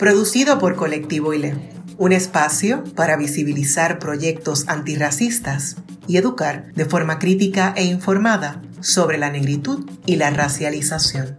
[0.00, 1.54] producido por Colectivo ILE,
[1.98, 5.76] un espacio para visibilizar proyectos antirracistas
[6.08, 11.36] y educar de forma crítica e informada sobre la negritud y la racialización.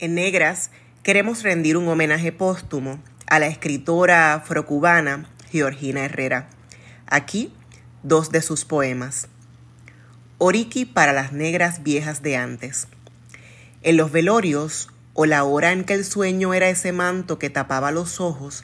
[0.00, 0.72] En Negras
[1.04, 2.98] queremos rendir un homenaje póstumo
[3.28, 6.50] a la escritora afrocubana Georgina Herrera.
[7.06, 7.52] Aquí,
[8.02, 9.28] dos de sus poemas.
[10.40, 12.86] Oriki para las negras viejas de antes.
[13.82, 17.90] En los velorios, o la hora en que el sueño era ese manto que tapaba
[17.90, 18.62] los ojos,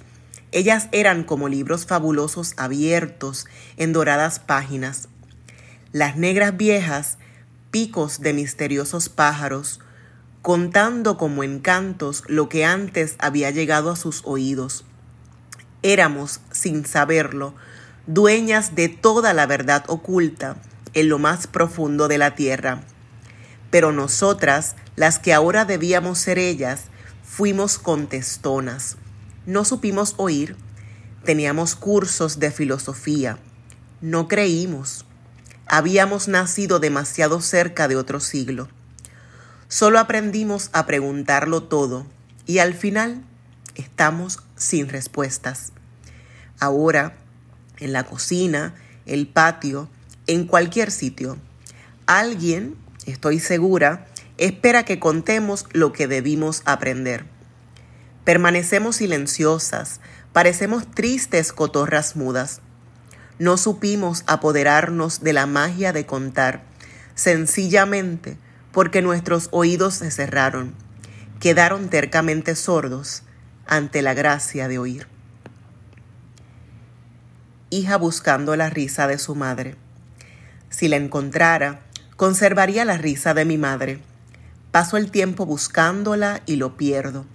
[0.53, 5.09] ellas eran como libros fabulosos abiertos en doradas páginas.
[5.91, 7.19] Las negras viejas,
[7.73, 9.81] picos de misteriosos pájaros,
[10.43, 14.85] contando como encantos lo que antes había llegado a sus oídos.
[15.83, 17.57] Éramos, sin saberlo,
[18.07, 20.57] dueñas de toda la verdad oculta
[20.95, 22.83] en lo más profundo de la tierra.
[23.71, 26.85] Pero nosotras, las que ahora debíamos ser ellas,
[27.23, 28.97] fuimos contestonas.
[29.47, 30.57] No supimos oír,
[31.25, 33.39] teníamos cursos de filosofía,
[34.01, 35.05] no creímos.
[35.67, 38.69] Habíamos nacido demasiado cerca de otro siglo.
[39.69, 42.07] Solo aprendimos a preguntarlo todo
[42.47, 43.25] y al final
[43.75, 45.73] estamos sin respuestas.
[46.61, 47.17] Ahora,
[47.79, 48.75] en la cocina,
[49.07, 49.89] el patio,
[50.27, 51.39] en cualquier sitio.
[52.07, 54.07] Alguien, estoy segura,
[54.39, 57.27] espera que contemos lo que debimos aprender.
[58.25, 60.01] Permanecemos silenciosas,
[60.33, 62.61] parecemos tristes cotorras mudas.
[63.39, 66.63] No supimos apoderarnos de la magia de contar,
[67.15, 68.39] sencillamente
[68.73, 70.75] porque nuestros oídos se cerraron,
[71.41, 73.23] quedaron tercamente sordos
[73.67, 75.07] ante la gracia de oír.
[77.71, 79.77] Hija buscando la risa de su madre.
[80.77, 81.83] Si la encontrara,
[82.17, 84.01] conservaría la risa de mi madre.
[84.73, 87.27] Paso el tiempo buscándola y lo pierdo.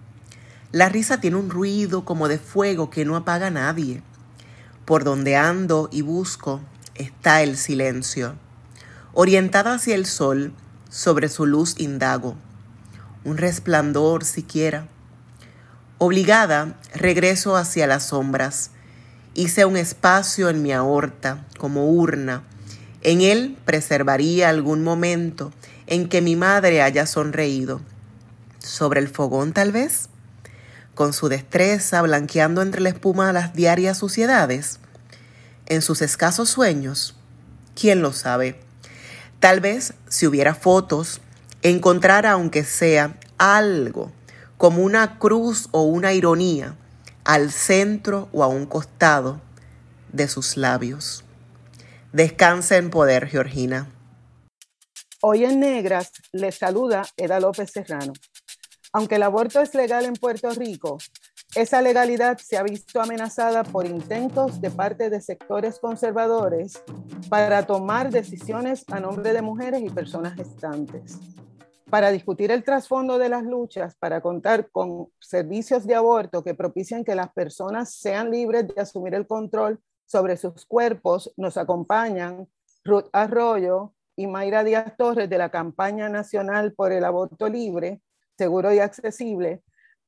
[0.73, 4.03] La risa tiene un ruido como de fuego que no apaga nadie.
[4.83, 6.59] Por donde ando y busco
[6.95, 8.35] está el silencio.
[9.13, 10.51] Orientada hacia el sol,
[10.89, 12.35] sobre su luz indago.
[13.23, 14.89] Un resplandor siquiera.
[15.97, 18.71] Obligada, regreso hacia las sombras.
[19.33, 22.43] Hice un espacio en mi aorta, como urna,
[23.01, 25.51] en él preservaría algún momento
[25.87, 27.81] en que mi madre haya sonreído.
[28.59, 30.09] Sobre el fogón tal vez,
[30.95, 34.79] con su destreza blanqueando entre la espuma las diarias suciedades.
[35.65, 37.15] En sus escasos sueños,
[37.73, 38.59] ¿quién lo sabe?
[39.39, 41.21] Tal vez si hubiera fotos,
[41.61, 44.11] encontrara aunque sea algo,
[44.57, 46.75] como una cruz o una ironía,
[47.23, 49.39] al centro o a un costado
[50.11, 51.23] de sus labios.
[52.11, 53.93] Descansa en poder, Georgina.
[55.21, 58.13] Hoy en Negras les saluda Eda López Serrano.
[58.91, 60.97] Aunque el aborto es legal en Puerto Rico,
[61.53, 66.81] esa legalidad se ha visto amenazada por intentos de parte de sectores conservadores
[67.29, 71.19] para tomar decisiones a nombre de mujeres y personas gestantes.
[71.91, 77.03] Para discutir el trasfondo de las luchas, para contar con servicios de aborto que propicien
[77.03, 82.47] que las personas sean libres de asumir el control sobre sus cuerpos nos acompañan
[82.83, 88.01] Ruth Arroyo y Mayra Díaz Torres de la campaña nacional por el aborto libre,
[88.35, 89.61] seguro y accesible,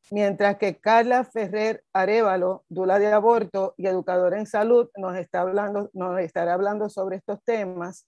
[0.10, 5.92] mientras que Carla Ferrer Arevalo, dula de aborto y educadora en salud, nos, está hablando,
[5.94, 8.08] nos estará hablando sobre estos temas.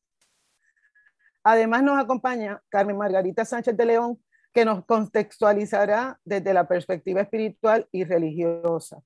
[1.44, 4.20] Además nos acompaña Carmen Margarita Sánchez de León,
[4.52, 9.04] que nos contextualizará desde la perspectiva espiritual y religiosa.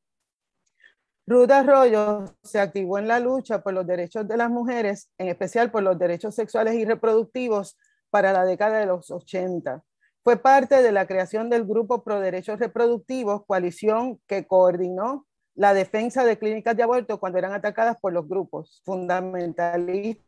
[1.27, 5.69] Ruth Arroyo se activó en la lucha por los derechos de las mujeres, en especial
[5.69, 7.77] por los derechos sexuales y reproductivos
[8.09, 9.83] para la década de los 80.
[10.23, 16.23] Fue parte de la creación del Grupo Pro Derechos Reproductivos, coalición que coordinó la defensa
[16.23, 20.23] de clínicas de aborto cuando eran atacadas por los grupos fundamentalistas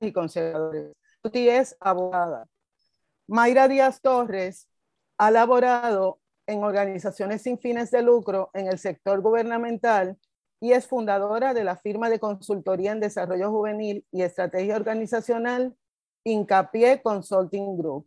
[0.00, 0.92] y conservadores.
[1.22, 2.48] Ruth es abogada.
[3.28, 4.68] Mayra Díaz Torres
[5.18, 6.19] ha elaborado
[6.50, 10.18] en organizaciones sin fines de lucro en el sector gubernamental
[10.60, 15.76] y es fundadora de la firma de consultoría en desarrollo juvenil y estrategia organizacional
[16.24, 18.06] Hincapié Consulting Group.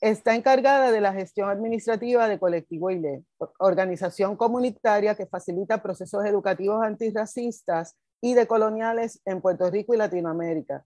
[0.00, 3.24] Está encargada de la gestión administrativa de Colectivo ILE,
[3.58, 10.84] organización comunitaria que facilita procesos educativos antirracistas y decoloniales en Puerto Rico y Latinoamérica.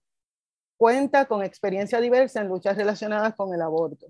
[0.77, 4.07] Cuenta con experiencia diversa en luchas relacionadas con el aborto.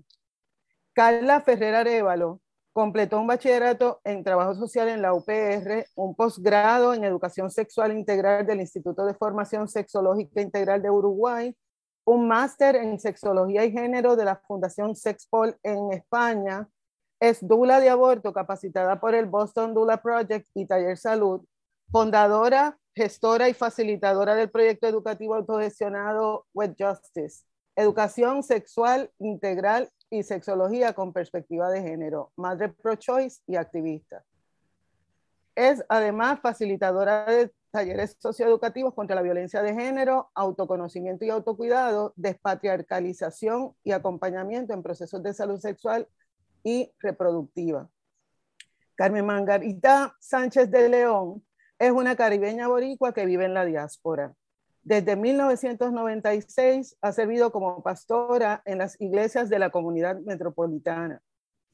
[0.94, 2.40] Carla Ferrer Arevalo
[2.74, 8.46] completó un bachillerato en trabajo social en la UPR, un posgrado en educación sexual integral
[8.46, 11.56] del Instituto de Formación Sexológica Integral de Uruguay
[12.04, 16.68] un máster en sexología y género de la Fundación Sexpol en España.
[17.20, 21.42] Es dula de aborto capacitada por el Boston Dula Project y Taller Salud,
[21.90, 27.44] fundadora, gestora y facilitadora del proyecto educativo autogestionado With Justice,
[27.76, 34.24] Educación Sexual Integral y Sexología con Perspectiva de Género, madre pro-choice y activista.
[35.56, 43.74] Es además facilitadora de talleres socioeducativos contra la violencia de género, autoconocimiento y autocuidado, despatriarcalización
[43.82, 46.08] y acompañamiento en procesos de salud sexual
[46.62, 47.88] y reproductiva.
[48.94, 51.44] Carmen Margarita Sánchez de León
[51.76, 54.32] es una caribeña boricua que vive en la diáspora.
[54.84, 61.22] Desde 1996 ha servido como pastora en las iglesias de la comunidad metropolitana.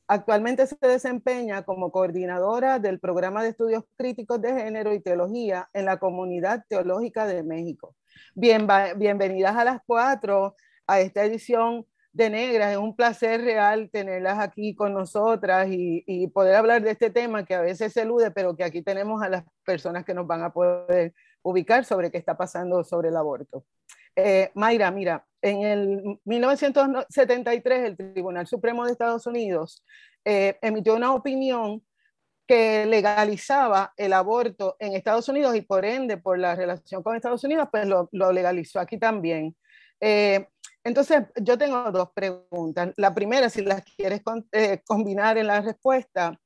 [0.06, 5.86] Actualmente se desempeña como coordinadora del programa de estudios críticos de género y teología en
[5.86, 7.96] la Comunidad Teológica de México.
[8.36, 10.54] Bien, bienvenidas a las cuatro
[10.86, 12.72] a esta edición de Negras.
[12.72, 17.44] Es un placer real tenerlas aquí con nosotras y, y, poder hablar de este tema
[17.44, 20.42] que a veces se elude, pero que aquí tenemos a las personas que nos van
[20.42, 23.64] a poder ubicar sobre qué está pasando sobre el aborto.
[24.16, 29.84] Eh, Mayra, mira, en el 1973 el Tribunal Supremo de Estados Unidos
[30.24, 31.82] eh, emitió una opinión
[32.46, 37.44] que legalizaba el aborto en Estados Unidos y por ende, por la relación con Estados
[37.44, 39.56] Unidos, pues lo, legalizó aquí también.
[40.00, 40.48] Eh,
[40.82, 42.92] entonces, yo tengo dos preguntas.
[42.96, 44.22] La primera, si las quieres
[44.84, 46.40] combinar en la respuesta,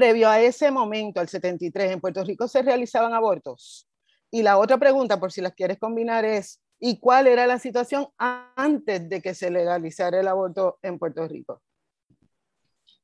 [0.00, 3.86] previo a ese momento, al 73, ¿en Puerto Rico se realizaban abortos?
[4.30, 8.08] Y la otra pregunta, por si las quieres combinar, es, ¿y cuál era la situación
[8.16, 11.60] antes de que se legalizara el aborto en Puerto Rico?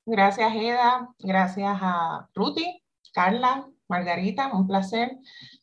[0.06, 1.10] Gracias, Eda.
[1.18, 2.82] Gracias a Ruti,
[3.12, 5.18] Carla, Margarita, un placer.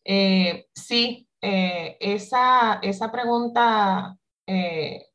[0.06, 4.16] Eh, sí, eh, esa, esa pregunta
[4.46, 5.08] eh,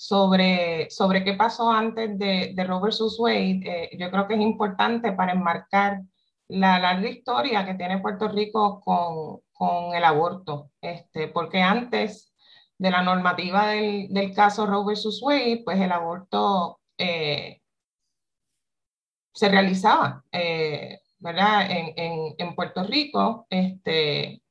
[0.00, 5.32] sobre, sobre qué pasó antes de, de Robert Wade, yo creo que es importante para
[5.32, 6.00] enmarcar
[6.48, 12.32] la larga historia que tiene Puerto Rico con, con el aborto, este, porque antes
[12.78, 17.60] de la normativa del, del caso Roe versus Wade, pues el aborto eh,
[19.34, 21.70] se realizaba, eh, ¿verdad?
[21.70, 24.42] En, en, en, Puerto Rico, este,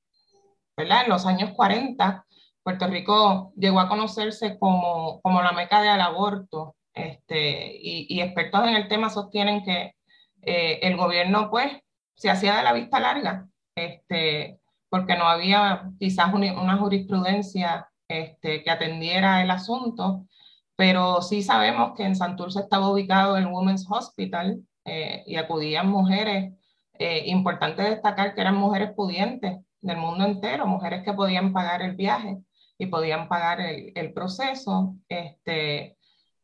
[0.78, 1.06] ¿verdad?
[1.06, 2.24] En los años 40,
[2.70, 8.68] Puerto Rico llegó a conocerse como, como la meca del aborto, este, y, y, expertos
[8.68, 9.96] en el tema sostienen que
[10.44, 11.72] eh, el gobierno, pues,
[12.14, 18.70] se hacía de la vista larga, este, porque no había quizás una jurisprudencia este, que
[18.70, 20.28] atendiera el asunto,
[20.76, 26.54] pero sí sabemos que en Santurce estaba ubicado el Women's Hospital eh, y acudían mujeres,
[27.00, 31.96] eh, importante destacar que eran mujeres pudientes del mundo entero, mujeres que podían pagar el
[31.96, 32.44] viaje
[32.80, 34.96] y podían pagar el, proceso.
[35.10, 35.98] Este,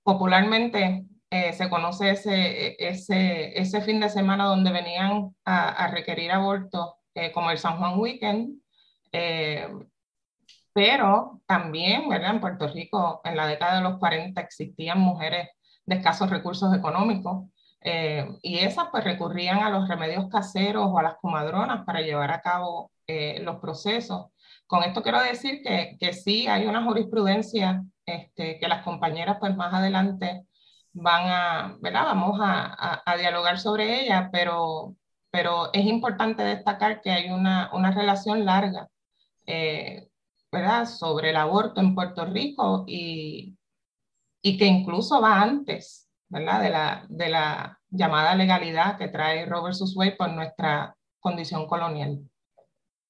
[0.04, 6.98] popularmente eh, se conoce ese, ese, ese fin de semana donde venían a, requerir aborto
[7.16, 8.60] eh, como el San Juan Weekend,
[9.14, 9.68] eh,
[10.74, 12.32] pero también, ¿verdad?
[12.32, 15.50] En Puerto Rico, en la década de los 40 existían mujeres
[15.86, 17.46] de escasos recursos económicos
[17.80, 22.32] eh, y esas pues recurrían a los remedios caseros o a las comadronas para llevar
[22.32, 24.32] a cabo los procesos.
[24.68, 29.56] Con esto quiero decir que, que sí hay una jurisprudencia este, que las compañeras pues
[29.56, 30.46] más adelante
[30.94, 32.06] van a, ¿verdad?
[32.06, 34.96] Vamos a, a, a dialogar sobre ella, pero
[35.36, 38.88] pero es importante destacar que hay una, una relación larga,
[39.46, 40.08] eh,
[40.50, 43.58] ¿verdad?, sobre el aborto en Puerto Rico y,
[44.42, 49.76] y que incluso va antes, ¿verdad?, de la, de la llamada legalidad que trae Robert
[49.94, 52.20] Wade por nuestra condición colonial.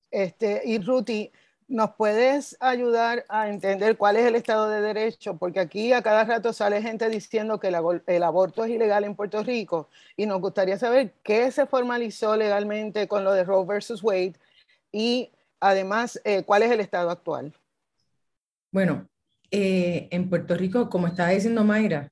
[0.10, 1.32] Este, y Ruti,
[1.68, 5.38] ¿Nos puedes ayudar a entender cuál es el Estado de Derecho?
[5.38, 9.42] Porque aquí a cada rato sale gente diciendo que el, aborto es ilegal en Puerto
[9.42, 14.36] Rico y nos gustaría saber qué se formalizó legalmente con lo de Roe versus Wade
[14.92, 17.52] y además eh, cuál es el Estado actual.
[18.72, 19.10] Bueno,
[19.50, 22.10] eh, en Puerto Rico, como estaba diciendo Mayra,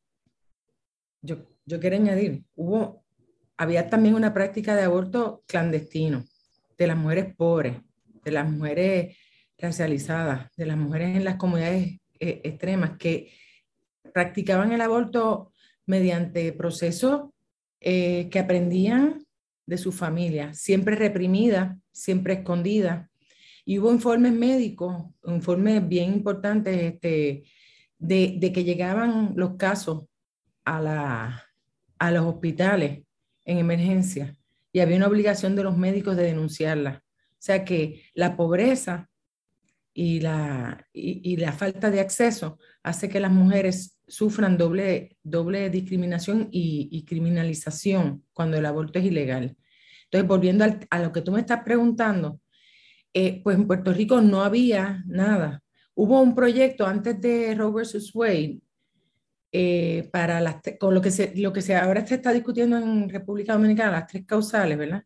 [1.21, 3.03] yo, yo quiero añadir, hubo,
[3.55, 6.25] había también una práctica de aborto clandestino
[6.75, 7.77] de las mujeres pobres,
[8.23, 9.15] de las mujeres
[9.63, 13.31] racializadas, de las mujeres en las comunidades eh, extremas que
[14.13, 15.51] practicaban el aborto
[15.85, 17.29] mediante procesos
[17.79, 19.25] eh, que aprendían
[19.65, 23.09] de su familia, siempre reprimida, siempre escondida.
[23.65, 27.43] Y hubo informes médicos, informes bien importantes este,
[27.97, 30.03] de, que llegaban los casos
[30.65, 31.43] a, la,
[31.97, 33.03] a los hospitales
[33.45, 34.35] en emergencia
[34.73, 37.03] y había una obligación de los médicos de denunciarla.
[37.05, 39.09] O sea que la pobreza
[39.93, 46.49] y la, y, la falta de acceso hace que las mujeres sufran doble, doble discriminación
[46.51, 49.55] y, criminalización cuando el aborto es ilegal.
[50.05, 52.39] Entonces, volviendo a lo que tú me estás preguntando,
[53.13, 55.61] eh, pues en Puerto Rico no había nada.
[55.93, 58.59] Hubo un proyecto antes de Roe versus Wade
[59.51, 63.07] eh, para las, con lo que, se, lo que se, ahora se está discutiendo en
[63.09, 65.03] República Dominicana, las tres causales, ¿verdad?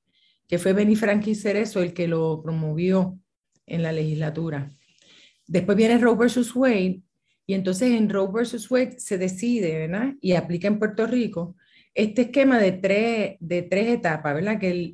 [0.48, 3.20] Que fue Benny Franklin Cerezo el que lo promovió
[3.66, 4.70] en la legislatura.
[5.48, 7.02] Después viene Roe versus Wade
[7.46, 10.14] y entonces en Roe versus Wade se decide, ¿verdad?
[10.22, 11.56] Y aplica en Puerto Rico
[11.94, 14.60] este esquema de tres, de tres etapas, ¿verdad?
[14.60, 14.94] Que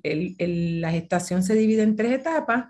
[0.80, 2.66] la gestación se divide en tres etapas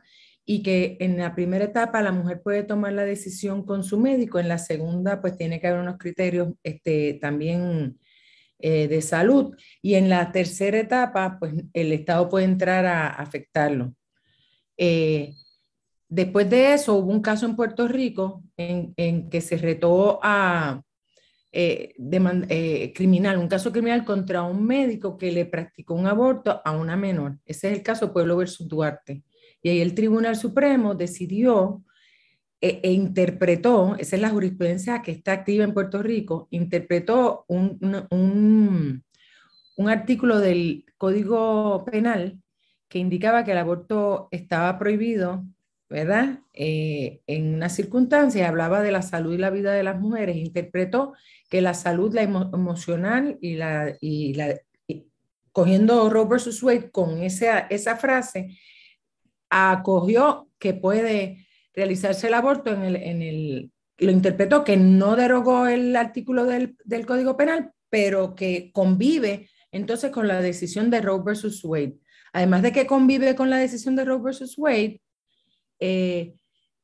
[0.45, 4.39] y que en la primera etapa la mujer puede tomar la decisión con su médico,
[4.39, 7.99] en la segunda pues tiene que haber unos criterios este, también
[8.59, 13.93] eh, de salud y en la tercera etapa pues el Estado puede entrar a, afectarlo.
[14.77, 15.35] Eh,
[16.13, 20.84] Después de eso hubo un caso en Puerto Rico en, que se retó a
[21.51, 26.72] eh, eh, criminal, un caso criminal contra un médico que le practicó un aborto a
[26.74, 27.39] una menor.
[27.48, 29.24] Ese es el caso Pueblo versus Duarte.
[29.63, 31.84] Y ahí el Tribunal Supremo decidió
[32.62, 37.79] e, e interpretó, esa es la jurisprudencia que está activa en Puerto Rico, interpretó un,
[38.12, 39.03] un,
[39.77, 42.39] un artículo del Código Penal
[42.88, 45.43] que indicaba que el aborto estaba prohibido
[45.93, 46.39] ¿verdad?
[46.53, 51.13] Eh, en una circunstancia hablaba de la salud y la vida de las mujeres, interpretó
[51.51, 54.55] que la salud la emocional y la, y la
[55.51, 58.57] cogiendo Roe versus Wade con esa, esa frase,
[59.51, 61.45] acogió que puede
[61.75, 66.75] realizarse el aborto en el, en el, lo interpretó que no derogó el artículo del,
[66.85, 72.00] del Código Penal, pero que convive entonces con la decisión de Roe versus Wade.
[72.31, 75.02] Además de que convive con la decisión de Roe versus Wade,
[75.85, 76.35] eh,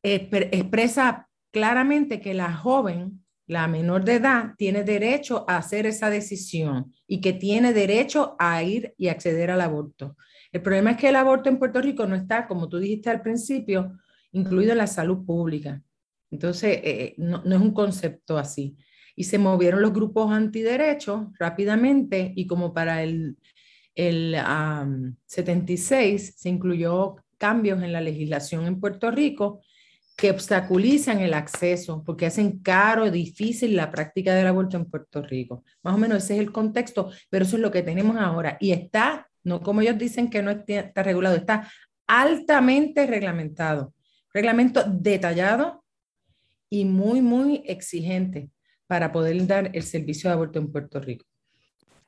[0.03, 6.93] expresa claramente que la joven, la menor de edad, tiene derecho a hacer esa decisión
[7.07, 10.17] y que tiene derecho a ir y acceder al aborto.
[10.51, 13.21] El problema es que el aborto en Puerto Rico no está, como tú dijiste al
[13.21, 13.97] principio,
[14.33, 15.81] incluido en la salud pública.
[16.29, 18.75] Entonces, eh, no, es un concepto así.
[19.15, 23.37] Y se movieron los grupos antiderechos rápidamente y como para el,
[23.95, 24.35] el
[25.25, 29.61] 76 se incluyó cambios en la legislación en Puerto Rico
[30.19, 35.63] que obstaculizan el acceso porque hacen caro, difícil la práctica del aborto en Puerto Rico.
[35.81, 38.57] Más o menos ese es el contexto, pero eso es lo que tenemos ahora.
[38.59, 41.71] Y está, no como ellos dicen que no está regulado, está
[42.05, 43.93] altamente reglamentado.
[44.33, 45.85] Reglamento detallado
[46.69, 48.49] y muy, muy exigente
[48.87, 51.25] para poder dar el servicio de aborto en Puerto Rico.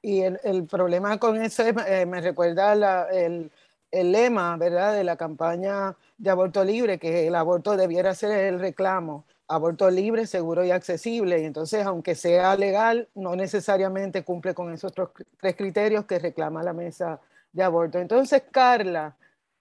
[0.01, 3.51] Y el, el problema con eso eh, me recuerda la, el,
[3.91, 8.60] el lema, ¿verdad?, de la campaña de aborto libre, que el aborto debiera ser el
[8.60, 11.41] reclamo, aborto libre, seguro y accesible.
[11.41, 16.74] Y entonces, aunque sea legal, no necesariamente cumple con esos tres criterios que reclama la
[16.74, 17.19] mesa
[17.51, 18.00] de aborto.
[18.00, 19.15] Entonces, Carla,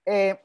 [0.05, 0.39] eh,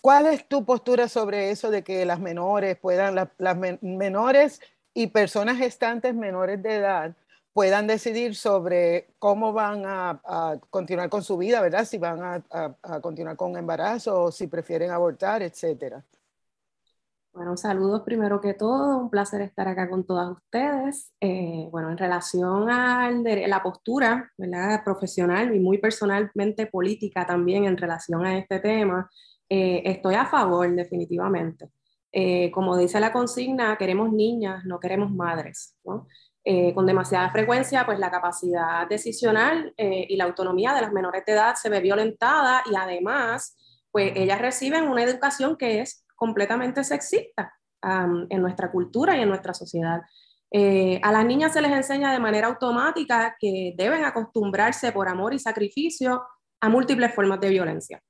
[0.00, 4.60] ¿cuál es tu postura sobre eso de que las menores puedan, las menores
[4.94, 7.14] y personas gestantes menores de edad
[7.52, 11.84] puedan decidir sobre cómo van a, continuar con su vida, ¿verdad?
[11.84, 16.04] Si van a, continuar con embarazo o si prefieren abortar, etcétera.
[17.32, 21.12] Bueno, saludos primero que todo, un placer estar acá con todas ustedes.
[21.20, 24.82] Eh, bueno, en relación a la postura ¿verdad?
[24.84, 29.08] profesional y muy personalmente política también en relación a este tema,
[29.48, 31.70] eh, estoy a favor definitivamente.
[32.12, 35.76] Eh, como dice la consigna, queremos niñas, no queremos madres.
[35.84, 36.08] ¿no?
[36.42, 41.22] Eh, con demasiada frecuencia, pues la capacidad decisional eh, y la autonomía de las menores
[41.26, 43.58] de edad se ve violentada y además,
[43.90, 49.54] pues ellas reciben una educación que es completamente sexista en nuestra cultura y en nuestra
[49.54, 50.00] sociedad.
[50.50, 55.32] Eh, a las niñas se les enseña de manera automática que deben acostumbrarse por amor
[55.32, 56.22] y sacrificio
[56.60, 58.02] a múltiples formas de violencia.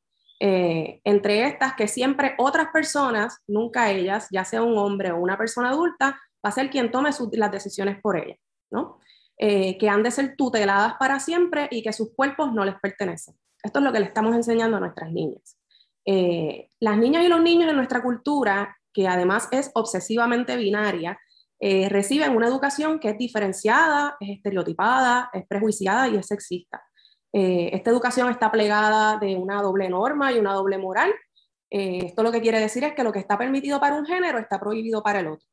[0.42, 5.68] entre estas que siempre otras personas, nunca ellas, ya sea un hombre o una persona
[5.68, 8.36] adulta, va a ser quien tome las decisiones por ella,
[8.70, 8.98] ¿no?
[9.38, 13.34] Eh, que han de ser tuteladas para siempre y que sus cuerpos no les pertenecen.
[13.62, 15.58] Esto es lo que le estamos enseñando a nuestras niñas.
[16.04, 21.18] Eh, las niñas y los niños en nuestra cultura, que además es obsesivamente binaria,
[21.62, 26.82] reciben una educación que es diferenciada, es estereotipada, es prejuiciada y es sexista.
[27.32, 31.12] esta educación está plegada de una doble norma y una doble moral.
[31.68, 34.58] esto lo que quiere decir es que lo que está permitido para un género está
[34.58, 35.49] prohibido para el otro.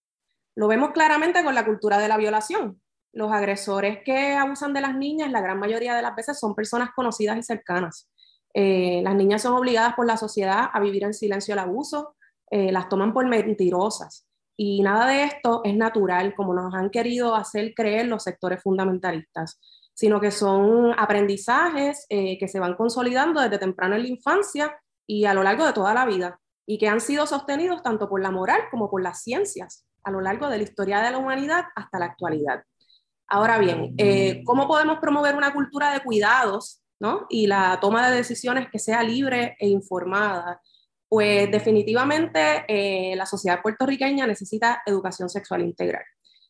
[0.57, 2.81] Lo vemos claramente con la cultura de la violación.
[3.13, 6.89] Los agresores que abusan de las niñas, la gran mayoría de las veces, son personas
[6.95, 8.09] conocidas y cercanas.
[8.55, 12.15] Eh, las niñas son obligadas por la sociedad a vivir en silencio el abuso,
[12.49, 14.25] eh, las toman por mentirosas.
[14.57, 19.59] Y nada de esto es natural, como nos han querido hacer creer los sectores fundamentalistas,
[19.93, 25.25] sino que son aprendizajes eh, que se van consolidando desde temprano en la infancia y
[25.25, 28.31] a lo largo de toda la vida, y que han sido sostenidos tanto por la
[28.31, 31.99] moral como por las ciencias a lo largo de la historia de la humanidad hasta
[31.99, 32.63] la actualidad.
[33.27, 37.25] Ahora bien, eh, ¿cómo podemos promover una cultura de cuidados ¿no?
[37.29, 40.61] y la toma de decisiones que sea libre e informada?
[41.09, 46.03] Pues definitivamente eh, la sociedad puertorriqueña necesita educación sexual integral.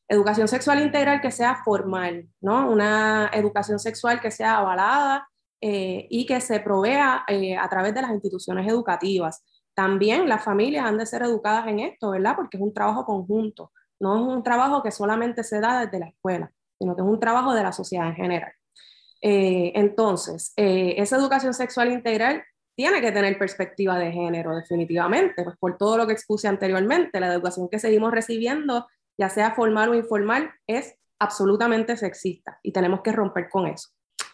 [0.07, 2.69] Educación sexual integral que sea formal, ¿no?
[2.69, 5.27] una educación sexual que sea avalada
[5.61, 7.25] eh, y que se provea
[7.59, 9.43] a través de las instituciones educativas
[9.77, 12.35] también las familias han de ser educadas en esto, ¿verdad?
[12.35, 16.07] Porque es un trabajo conjunto, no es un trabajo que solamente se da desde la
[16.07, 18.51] escuela, sino que es un trabajo de la sociedad en general.
[19.21, 22.43] Eh, entonces, eh, esa educación sexual integral
[22.75, 27.31] tiene que tener perspectiva de género, definitivamente, pues por todo lo que expuse anteriormente, la
[27.31, 33.11] educación que seguimos recibiendo, ya sea formal o informal, es absolutamente sexista y tenemos que
[33.11, 33.89] romper con eso.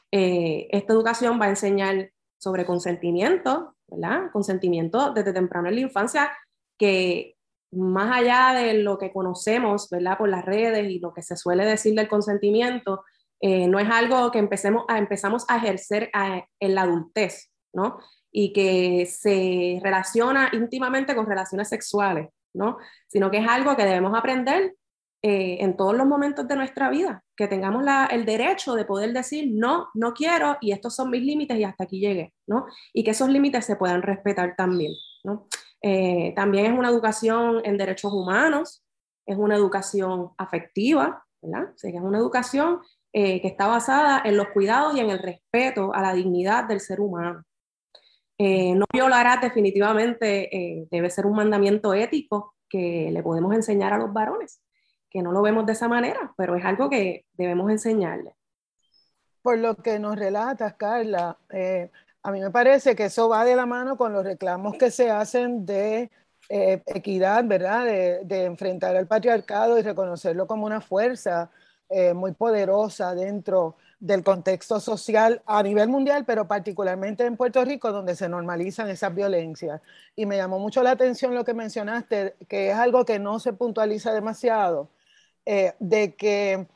[0.10, 4.32] Eh, esta educación va a enseñar sobre consentimiento, ¿verdad?
[4.32, 6.32] Consentimiento desde temprano en la infancia,
[6.78, 7.36] que
[7.72, 10.18] más allá de lo que conocemos, ¿verdad?
[10.18, 13.04] Por las redes y lo que se suele decir del consentimiento,
[13.42, 16.10] eh, no es algo que empecemos a, empezamos a ejercer
[16.60, 17.98] en la adultez, ¿no?
[18.32, 22.78] Y que se relaciona íntimamente con relaciones sexuales, ¿no?
[23.08, 24.76] Sino que es algo que debemos aprender
[25.26, 29.52] eh, en todos los momentos de nuestra vida, que tengamos el derecho de poder decir,
[29.54, 32.66] no, no quiero y estos son mis límites y hasta aquí llegué, ¿no?
[32.92, 34.92] Y que esos límites se puedan respetar también,
[35.24, 35.48] ¿no?
[35.82, 38.84] Eh, también es una educación en derechos humanos,
[39.26, 41.72] es una educación afectiva, ¿verdad?
[41.74, 42.82] O sea, es una educación
[43.14, 46.82] eh, que está basada en los cuidados y en el respeto a la dignidad del
[46.82, 47.46] ser humano.
[48.40, 54.60] no violará definitivamente, debe ser un mandamiento ético que le podemos enseñar a los varones
[55.14, 58.36] que no lo vemos de esa manera, pero es algo que debemos enseñarle.
[59.44, 61.92] Por lo que nos relatas, Carla, eh,
[62.24, 65.12] a mí me parece que eso va de la mano con los reclamos que se
[65.12, 66.10] hacen de
[66.50, 67.86] eh, equidad, ¿verdad?
[67.86, 71.52] De, enfrentar al patriarcado y reconocerlo como una fuerza
[71.90, 77.92] eh, muy poderosa dentro del contexto social a nivel mundial, pero particularmente en Puerto Rico,
[77.92, 79.82] donde se normalizan esas violencias.
[80.16, 83.54] Y me llamó mucho la atención lo que mencionaste, que es algo que no se
[83.54, 84.90] puntualiza demasiado,
[85.46, 86.68] eh, de que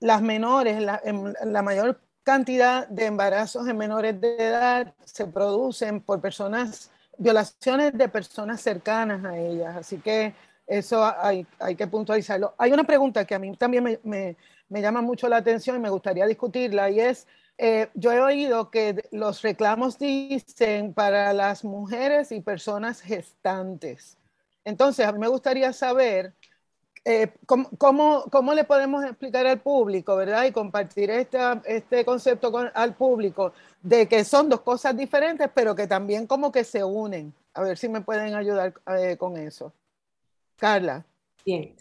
[0.00, 6.90] las menores, la, mayor cantidad de embarazos en menores de edad se producen por personas,
[7.18, 9.76] violaciones de personas cercanas a ellas.
[9.76, 10.34] Así que
[10.66, 12.54] eso hay, hay que puntualizarlo.
[12.58, 14.36] Hay una pregunta que a mí también me, me,
[14.68, 17.26] me llama mucho la atención y me gustaría discutirla y es,
[17.58, 24.16] eh, yo he oído que los reclamos dicen para las mujeres y personas gestantes.
[24.64, 26.34] Entonces, a mí me gustaría saber
[27.04, 30.44] eh, ¿cómo, cómo, le podemos explicar al público, verdad?
[30.44, 35.86] Y compartir este concepto con, al público de que son dos cosas diferentes, pero que
[35.86, 37.34] también como que se unen.
[37.54, 39.72] A ver si me pueden ayudar eh, con eso.
[40.56, 41.04] Carla.
[41.44, 41.74] Bien.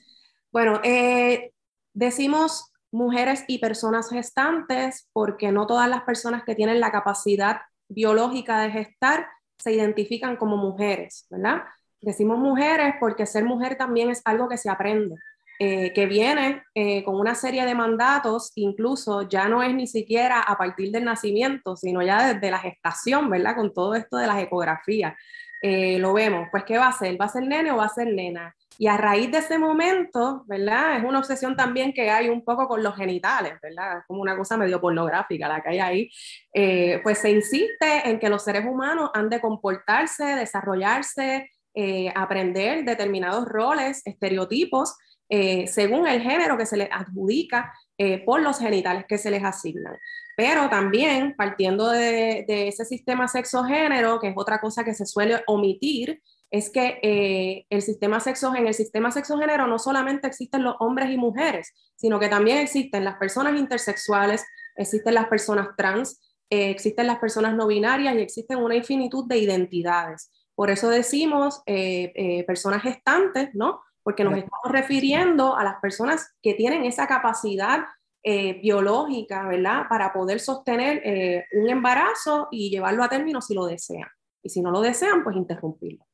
[0.51, 1.53] Bueno, eh,
[1.93, 8.59] decimos mujeres y personas gestantes porque no todas las personas que tienen la capacidad biológica
[8.61, 11.63] de gestar se identifican como mujeres, ¿verdad?
[12.01, 15.15] Decimos mujeres porque ser mujer también es algo que se aprende,
[15.59, 20.41] eh, que viene eh, con una serie de mandatos, incluso ya no es ni siquiera
[20.41, 23.55] a partir del nacimiento, sino ya desde la gestación, ¿verdad?
[23.55, 25.13] Con todo esto de las ecografías.
[25.61, 27.21] Eh, lo vemos, pues ¿qué va a ser?
[27.21, 28.55] ¿Va a ser nene o va a ser nena?
[28.79, 30.97] Y a raíz de ese momento, ¿verdad?
[30.97, 33.99] Es una obsesión también que hay un poco con los genitales, ¿verdad?
[33.99, 37.01] Es como una cosa medio pornográfica la que hay ahí.
[37.03, 43.45] pues se insiste en que los seres humanos han de comportarse, desarrollarse, eh, aprender determinados
[43.45, 44.93] roles, estereotipos,
[45.29, 49.41] eh, según el género que se les adjudica eh, por los genitales que se les
[49.41, 49.95] asignan.
[50.35, 56.21] Pero también partiendo de, ese sistema sexo-género, que es otra cosa que se suele omitir,
[56.49, 61.17] es que el sistema sexo, en el sistema sexo-género no solamente existen los hombres y
[61.17, 64.43] mujeres, sino que también existen las personas intersexuales,
[64.75, 70.29] existen las personas trans, existen las personas no binarias y existen una infinitud de identidades.
[70.61, 73.81] Por eso decimos eh, eh, personas gestantes, ¿no?
[74.03, 77.79] porque nos estamos refiriendo a las personas que tienen esa capacidad
[78.21, 79.87] eh, biológica, ¿verdad?
[79.89, 84.07] Para poder sostener un embarazo y llevarlo a término si lo desean.
[84.43, 86.05] Y si no lo desean, pues interrumpirlo.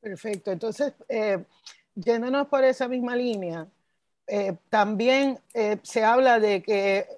[0.00, 0.52] Perfecto.
[0.52, 0.92] Entonces,
[1.96, 3.66] yéndonos por esa misma línea,
[4.70, 5.40] también
[5.82, 7.08] se habla de que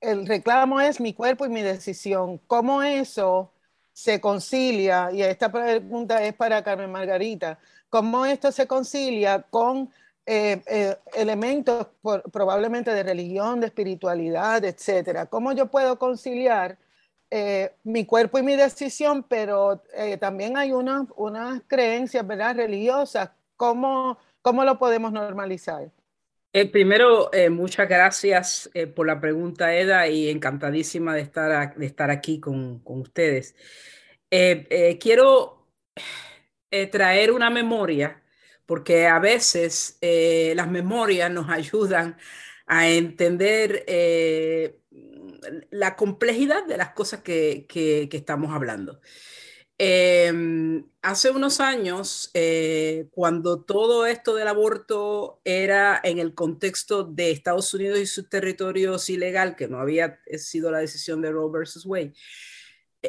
[0.00, 2.38] el reclamo es mi cuerpo y mi decisión.
[2.46, 3.50] ¿Cómo eso
[3.96, 5.10] se concilia?
[5.10, 7.58] Y esta pregunta es para Carmen Margarita.
[7.88, 9.90] ¿Cómo esto se concilia con
[10.26, 11.86] eh, eh, elementos
[12.30, 15.24] probablemente de religión, de espiritualidad, etcétera?
[15.24, 16.76] ¿Cómo yo puedo conciliar
[17.30, 19.82] eh, mi cuerpo y mi decisión, pero
[20.20, 22.54] también hay unas, unas creencias ¿verdad?
[22.54, 23.30] religiosas?
[23.56, 25.90] ¿Cómo, ¿Cómo lo podemos normalizar?
[26.72, 32.78] Primero, muchas gracias por la pregunta, Eda, y encantadísima de estar, de estar aquí con,
[32.80, 33.54] con ustedes.
[35.00, 35.56] quiero
[36.70, 38.22] eh, traer una memoria,
[38.66, 42.18] porque a veces eh, las memorias nos ayudan
[42.66, 44.80] a entender eh,
[45.70, 49.00] la complejidad de las cosas que, que, estamos hablando.
[49.78, 52.32] Em, hace unos años,
[53.10, 59.10] cuando todo esto del aborto era en el contexto de Estados Unidos y sus territorios
[59.10, 62.14] ilegal, que no había sido la decisión de Roe versus Wade,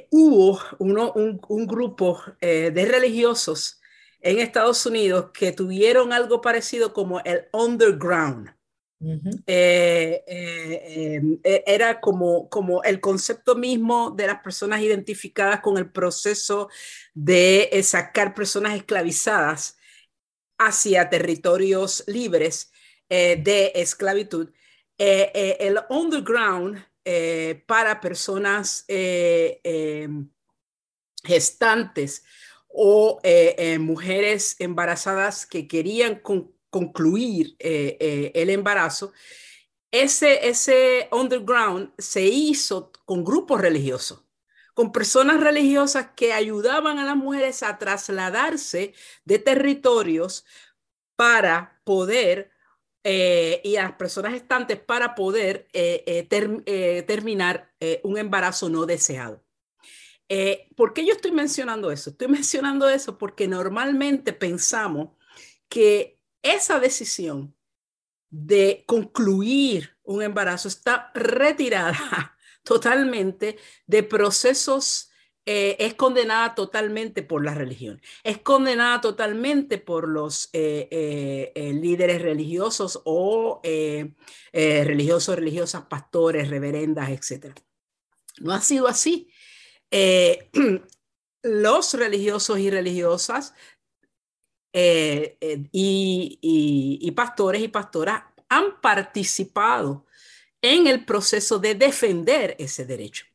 [0.09, 3.79] hubo uno, un, grupo eh, de religiosos
[4.21, 8.56] en Estados Unidos que tuvieron algo parecido como el underground.
[8.99, 16.69] Eh, eh, era como, como el concepto mismo de las personas identificadas con el proceso
[17.13, 19.77] de sacar personas esclavizadas
[20.57, 22.71] hacia territorios libres
[23.09, 24.49] de esclavitud.
[24.97, 30.29] el underground eh, para personas eh, em,
[31.23, 32.25] gestantes
[32.67, 36.19] o eh, mujeres embarazadas que querían
[36.77, 39.11] concluir el embarazo,
[39.91, 44.27] ese, ese underground se hizo con grupos religiosos
[44.77, 48.93] con personas religiosas que ayudaban a las mujeres a trasladarse
[49.25, 50.45] de territorios
[51.15, 52.51] para poder
[53.03, 59.43] eh, y a las personas estantes para poder eh, eh, terminar un embarazo no deseado.
[60.75, 62.11] ¿Por qué yo estoy mencionando eso?
[62.11, 65.09] Estoy mencionando eso porque normalmente pensamos
[65.69, 67.55] que esa decisión
[68.29, 75.11] de concluir un embarazo está retirada totalmente de procesos
[75.49, 82.21] eh, es condenada totalmente por la religión, es condenada totalmente por los eh, eh, líderes
[82.21, 87.57] religiosos o religiosos, religiosas, pastores, reverendas, etc.
[88.41, 89.31] No ha sido así.
[91.43, 93.53] los religiosos y religiosas
[95.71, 100.05] y pastores y pastoras han participado
[100.61, 103.25] en el proceso de defender ese derecho.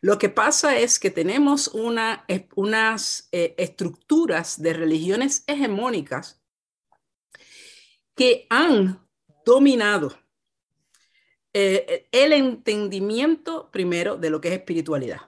[0.00, 6.42] Lo que pasa es que tenemos una, unas eh, estructuras de religiones hegemónicas
[8.14, 9.00] que han
[9.46, 10.14] dominado
[11.54, 15.22] eh, el entendimiento primero de lo que es espiritualidad.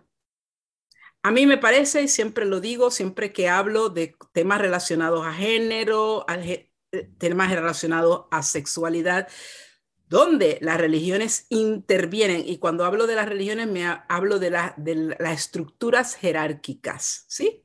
[1.27, 5.33] A mí me parece, y siempre lo digo, siempre que hablo de temas relacionados a
[5.33, 6.71] género, eh,
[7.19, 9.27] temas relacionados a sexualidad,
[10.09, 15.41] donde las religiones intervienen, y cuando hablo de las religiones me hablo de, de las
[15.41, 17.65] estructuras jerárquicas, ¿sí?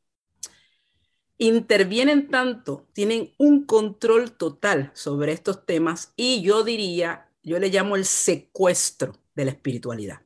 [1.38, 7.95] Intervienen tanto, tienen un control total sobre estos temas y yo diría, yo le llamo
[7.95, 10.21] el secuestro de la espiritualidad.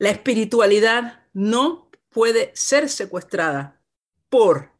[0.00, 3.82] La espiritualidad no puede ser secuestrada
[4.30, 4.72] por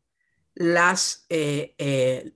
[0.54, 2.32] las, eh, eh,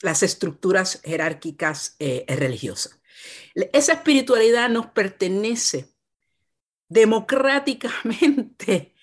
[0.00, 2.98] las estructuras jerárquicas eh, religiosas.
[3.54, 5.90] Esa espiritualidad nos pertenece
[6.88, 8.94] democráticamente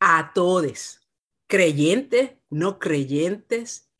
[0.00, 1.06] a todos,
[1.46, 3.90] creyentes, no creyentes,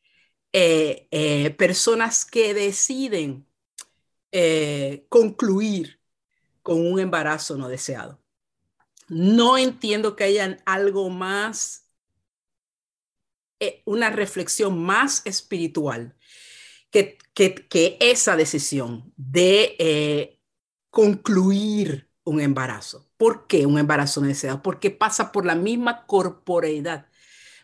[1.55, 3.45] personas que deciden
[5.07, 6.01] concluir
[6.63, 8.24] con un embarazo no deseado.
[9.07, 11.89] No entiendo que haya algo más,
[13.85, 16.15] una reflexión más espiritual
[17.35, 20.39] que, esa decisión de eh,
[20.89, 23.09] concluir un embarazo.
[23.17, 24.61] ¿Por qué un embarazo no deseado?
[24.61, 27.07] Porque pasa por la misma corporeidad,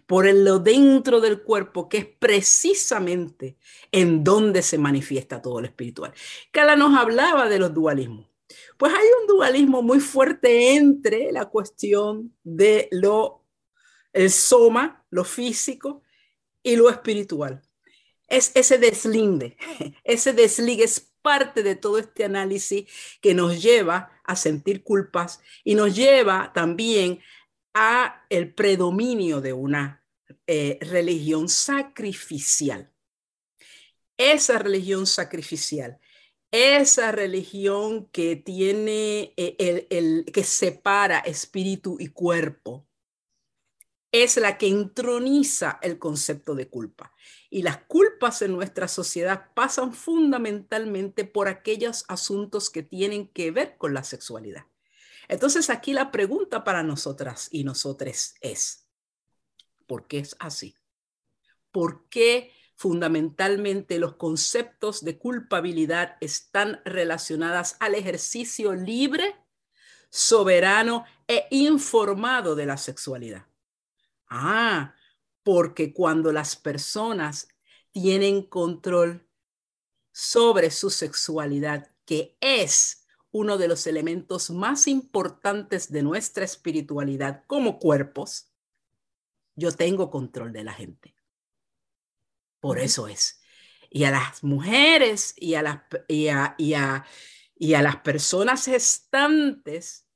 [0.05, 3.57] por lo dentro del cuerpo, que es precisamente
[3.91, 6.13] en donde se manifiesta todo lo espiritual.
[6.51, 8.30] Cala nos hablaba de los dualismos.
[8.77, 13.45] Pues hay un dualismo muy fuerte entre la cuestión de lo,
[14.13, 16.03] el soma, lo físico,
[16.63, 17.61] y lo espiritual.
[18.27, 19.57] Es ese deslinde,
[20.03, 22.89] ese desligue es parte de todo este análisis
[23.21, 27.19] que nos lleva a sentir culpas y nos lleva también
[27.73, 30.03] a el predominio de una
[30.47, 32.91] eh, religión sacrificial.
[34.17, 35.99] Esa religión sacrificial,
[36.51, 42.87] esa religión que tiene eh, el, el que separa espíritu y cuerpo,
[44.11, 47.13] es la que entroniza el concepto de culpa.
[47.49, 53.77] Y las culpas en nuestra sociedad pasan fundamentalmente por aquellos asuntos que tienen que ver
[53.77, 54.65] con la sexualidad.
[55.29, 58.87] Entonces aquí la pregunta para nosotras y nosotros es,
[59.87, 60.75] ¿por qué es así?
[61.71, 69.35] ¿Por qué fundamentalmente los conceptos de culpabilidad están relacionados al ejercicio libre,
[70.09, 73.45] soberano e informado de la sexualidad?
[74.27, 74.95] Ah,
[75.43, 77.49] porque cuando las personas
[77.91, 79.29] tienen control
[80.11, 87.77] sobre su sexualidad, que es uno de los elementos más importantes de nuestra espiritualidad como
[87.77, 88.51] cuerpos,
[89.55, 91.20] yo tengo control de la gente.
[92.61, 93.41] Por eso es.
[93.89, 97.05] Y a las mujeres y a las, y a, y a,
[97.55, 100.07] y a las personas gestantes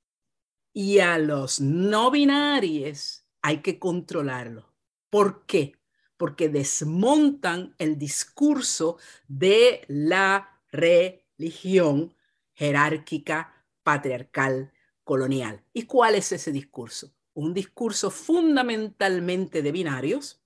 [0.71, 4.73] y a los no binarios hay que controlarlo.
[5.09, 5.73] ¿Por qué?
[6.17, 12.15] Porque desmontan el discurso de la religión
[12.53, 14.71] jerárquica, patriarcal,
[15.03, 15.63] colonial.
[15.73, 17.13] ¿Y cuál es ese discurso?
[17.33, 20.41] Un discurso fundamentalmente de binarios,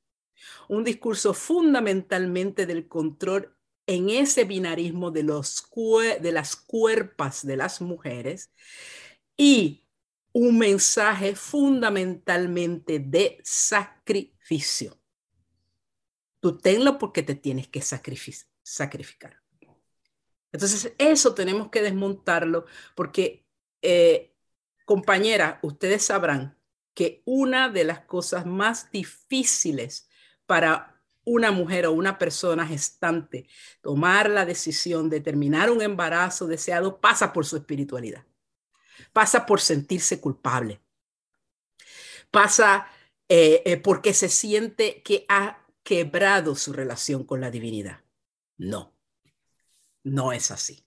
[0.68, 3.56] un discurso fundamentalmente del control
[3.88, 5.68] en ese binarismo de, los,
[6.22, 8.52] de las cuerpas de las mujeres
[9.36, 9.88] y
[10.32, 15.00] un mensaje fundamentalmente de sacrificio.
[16.40, 19.42] Tú tenlo porque te tienes que sacrificar.
[20.52, 23.46] Entonces, eso tenemos que desmontarlo porque,
[23.82, 24.36] eh,
[24.86, 26.58] compañera, ustedes sabrán
[26.94, 30.09] que una de las cosas más difíciles
[30.50, 33.48] para una mujer o una persona gestante
[33.82, 38.26] tomar la decisión de terminar un embarazo deseado pasa por su espiritualidad
[39.14, 40.82] pasa por sentirse culpable,
[42.32, 42.88] pasa
[43.28, 48.02] eh, eh, porque se siente que ha quebrado su relación con la divinidad.
[48.58, 48.94] No,
[50.04, 50.86] no es así.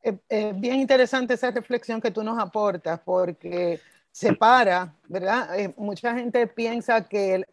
[0.00, 3.80] Es bien interesante esa reflexión que tú nos aportas porque
[4.18, 5.58] separa, ¿verdad?
[5.58, 7.44] Eh, mucha gente piensa que,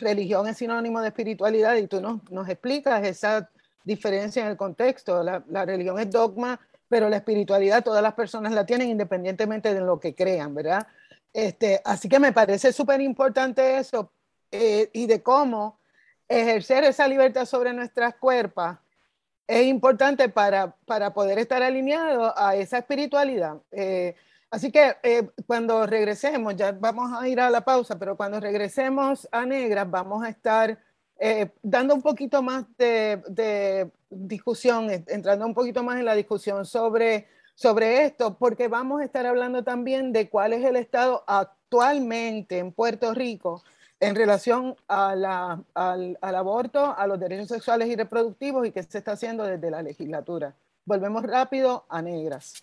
[0.00, 3.50] religión es sinónimo de espiritualidad y tú nos, nos explicas esa
[3.82, 5.22] diferencia en el contexto.
[5.22, 9.80] La, la religión es dogma pero la espiritualidad todas las personas la tienen independientemente de
[9.80, 10.86] lo que crean, ¿verdad?
[11.32, 14.12] Este, así que me parece súper importante eso
[14.52, 15.80] eh, y de cómo
[16.28, 18.76] ejercer esa libertad sobre nuestras cuerpos
[19.48, 23.56] es importante para, para poder estar alineado a esa espiritualidad.
[23.72, 24.14] Eh,
[24.54, 29.28] así que eh, cuando regresemos, ya vamos a ir a la pausa, pero cuando regresemos
[29.30, 30.78] a Negras vamos a estar
[31.62, 37.28] dando un poquito más de, de discusión, entrando un poquito más en la discusión sobre,
[37.54, 42.72] sobre esto, porque vamos a estar hablando también de cuál es el estado actualmente en
[42.72, 43.62] Puerto Rico
[44.00, 48.82] en relación a la, al, al, aborto, a los derechos sexuales y reproductivos y qué
[48.82, 50.54] se está haciendo desde la legislatura.
[50.84, 52.62] Volvemos rápido a negras.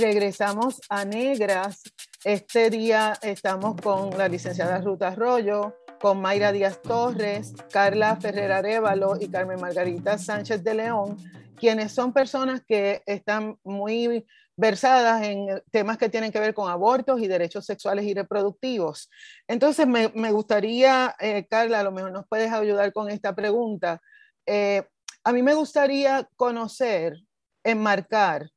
[0.00, 1.82] Regresamos a Negras
[2.24, 9.18] este día estamos con la licenciada Ruta Arroyo, con Mayra Díaz Torres, Carla Ferrer Arevalo
[9.20, 11.18] y Carmen Margarita Sánchez de León,
[11.54, 17.20] quienes son personas que están muy versadas en temas que tienen que ver con abortos
[17.20, 19.10] y derechos sexuales y reproductivos.
[19.46, 24.00] Entonces, me, gustaría, eh, Carla, a lo mejor nos puedes ayudar con esta pregunta.
[24.46, 24.82] Eh,
[25.24, 27.18] a mí me gustaría conocer,
[27.62, 28.48] enmarcar,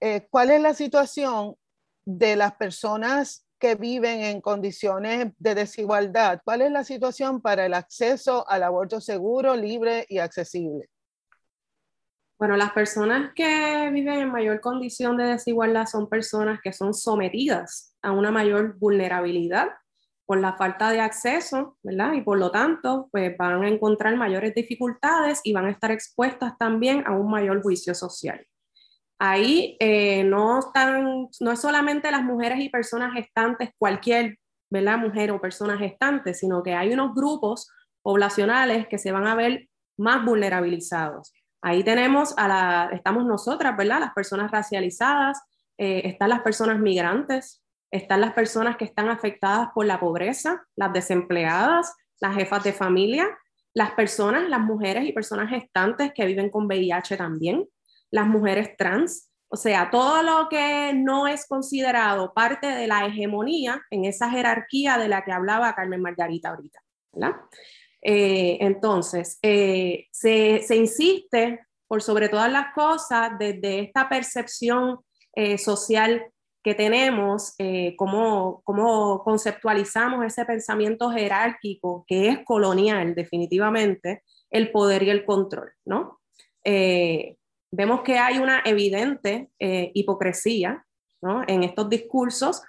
[0.00, 1.56] eh, cuál es la situación
[2.04, 7.74] de las personas que viven en condiciones de desigualdad, ¿cuál es la situación para el
[7.74, 10.88] acceso al aborto seguro, libre y accesible?
[12.38, 17.96] Bueno, las personas que viven en mayor condición de desigualdad son personas que son sometidas
[18.00, 19.70] a una mayor vulnerabilidad
[20.24, 22.12] por la falta de acceso, ¿verdad?
[22.12, 26.56] Y por lo tanto, pues van a encontrar mayores dificultades y van a estar expuestas
[26.58, 28.46] también a un mayor juicio social.
[29.18, 34.38] Ahí eh, no, están, no es solamente las mujeres y personas gestantes, cualquier
[34.70, 34.98] ¿verdad?
[34.98, 37.68] mujer o persona gestante, sino que hay unos grupos
[38.02, 41.32] poblacionales que se van a ver más vulnerabilizados.
[41.60, 44.00] Ahí tenemos a la, estamos nosotras, ¿verdad?
[44.00, 45.42] Las personas racializadas,
[45.76, 50.92] eh, están las personas migrantes, están las personas que están afectadas por la pobreza, las
[50.92, 53.26] desempleadas, las jefas de familia,
[53.74, 57.66] las personas, las mujeres y personas gestantes que viven con VIH también,
[58.10, 63.80] las mujeres trans, o sea, todo lo que no es considerado parte de la hegemonía
[63.90, 66.80] en esa jerarquía de la que hablaba Carmen Margarita ahorita.
[68.02, 75.00] Eh, entonces, eh, se, se, insiste por sobre todas las cosas desde esta percepción
[75.34, 76.26] eh, social
[76.62, 78.62] que tenemos, eh, cómo,
[79.24, 86.20] conceptualizamos ese pensamiento jerárquico que es colonial definitivamente, el poder y el control, ¿no?
[87.70, 90.84] Vemos que hay una evidente eh, hipocresía
[91.20, 91.42] ¿no?
[91.46, 92.62] en estos discursos,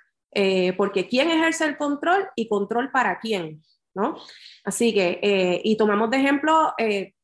[0.78, 3.64] porque ¿quién ejerce el control y control para quién?
[3.96, 4.16] ¿no?
[4.64, 6.76] Así que, y tomamos de ejemplo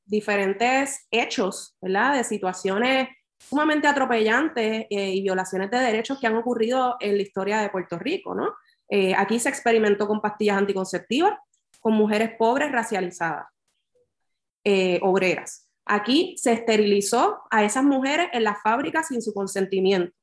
[0.05, 2.15] diferentes hechos, ¿verdad?
[2.15, 7.59] De situaciones sumamente atropellantes eh, y violaciones de derechos que han ocurrido en la historia
[7.59, 8.53] de Puerto Rico, ¿no?
[8.87, 11.33] Eh, aquí se experimentó con pastillas anticonceptivas,
[11.79, 13.47] con mujeres pobres racializadas,
[14.63, 15.64] eh, obreras.
[15.85, 20.15] Aquí se esterilizó a esas mujeres en las fábricas sin su consentimiento.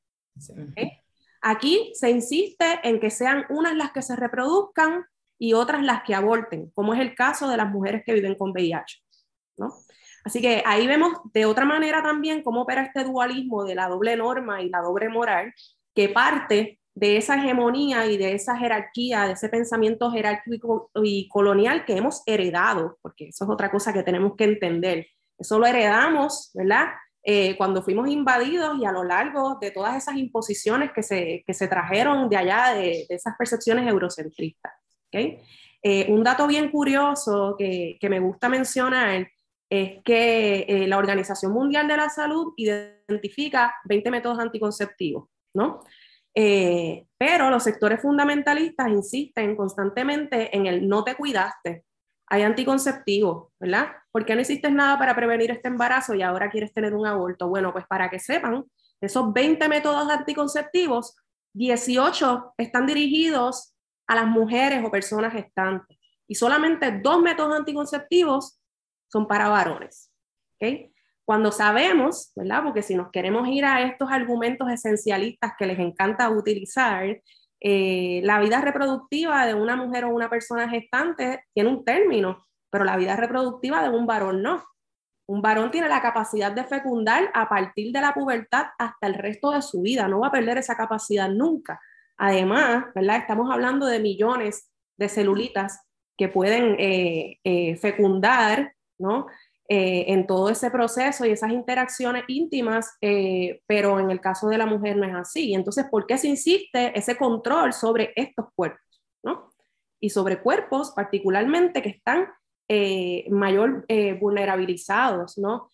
[1.40, 5.04] Aquí se insiste en que sean unas las que se reproduzcan
[5.38, 8.50] y otras las que aborten, como es el caso de las mujeres que viven con
[8.50, 9.02] VIH.
[9.56, 9.72] ¿no?
[10.24, 14.16] Así que ahí vemos de otra manera también cómo opera este dualismo de la doble
[14.16, 15.52] norma y la doble moral,
[15.94, 21.84] que parte de esa hegemonía y de esa jerarquía, de ese pensamiento jerárquico y colonial
[21.84, 25.06] que hemos heredado, porque eso es otra cosa que tenemos que entender.
[25.38, 26.88] Eso lo heredamos, ¿verdad?
[27.24, 31.54] Eh, cuando fuimos invadidos y a lo largo de todas esas imposiciones que se, que
[31.54, 34.72] se trajeron de allá, de, esas percepciones eurocentristas.
[35.06, 35.38] ¿okay?
[35.82, 39.28] Eh, un dato bien curioso que, que me gusta mencionar
[39.70, 45.80] es que eh, la Organización Mundial de la Salud identifica 20 métodos anticonceptivos, ¿no?
[46.34, 51.84] Pero los sectores fundamentalistas insisten constantemente en el no te cuidaste,
[52.32, 53.88] hay anticonceptivos, ¿verdad?
[54.10, 57.46] ¿Por qué no hiciste nada para prevenir este embarazo y ahora quieres tener un aborto?
[57.46, 58.64] Bueno, pues para que sepan,
[59.02, 61.14] esos 20 métodos anticonceptivos,
[61.52, 63.74] 18 están dirigidos
[64.06, 68.58] a las mujeres o personas gestantes y solamente dos métodos anticonceptivos
[69.08, 70.10] son para varones.
[70.54, 70.90] ¿okay?
[71.26, 72.62] Cuando sabemos, ¿verdad?
[72.64, 77.20] Porque si nos queremos ir a estos argumentos esencialistas que les encanta utilizar,
[77.64, 82.84] eh, la vida reproductiva de una mujer o una persona gestante tiene un término, pero
[82.84, 84.64] la vida reproductiva de un varón no.
[85.28, 89.52] Un varón tiene la capacidad de fecundar a partir de la pubertad hasta el resto
[89.52, 91.80] de su vida, no va a perder esa capacidad nunca.
[92.16, 93.18] Además, ¿verdad?
[93.18, 95.86] Estamos hablando de millones de celulitas
[96.18, 99.26] que pueden eh, eh, fecundar ¿no?
[99.68, 104.58] Eh, en todo ese proceso y esas interacciones íntimas, eh, pero en el caso de
[104.58, 105.54] la mujer no es así.
[105.54, 109.02] Entonces, ¿por qué se insiste ese control sobre estos cuerpos?
[109.22, 109.52] ¿no?
[110.00, 112.28] Y sobre cuerpos particularmente que están
[112.68, 113.86] eh, mayor
[114.20, 115.70] vulnerabilizados, ¿no?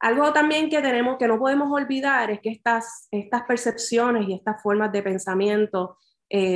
[0.00, 4.62] algo también que tenemos, que no podemos olvidar es que estas, estas percepciones y estas
[4.62, 5.98] formas de pensamiento,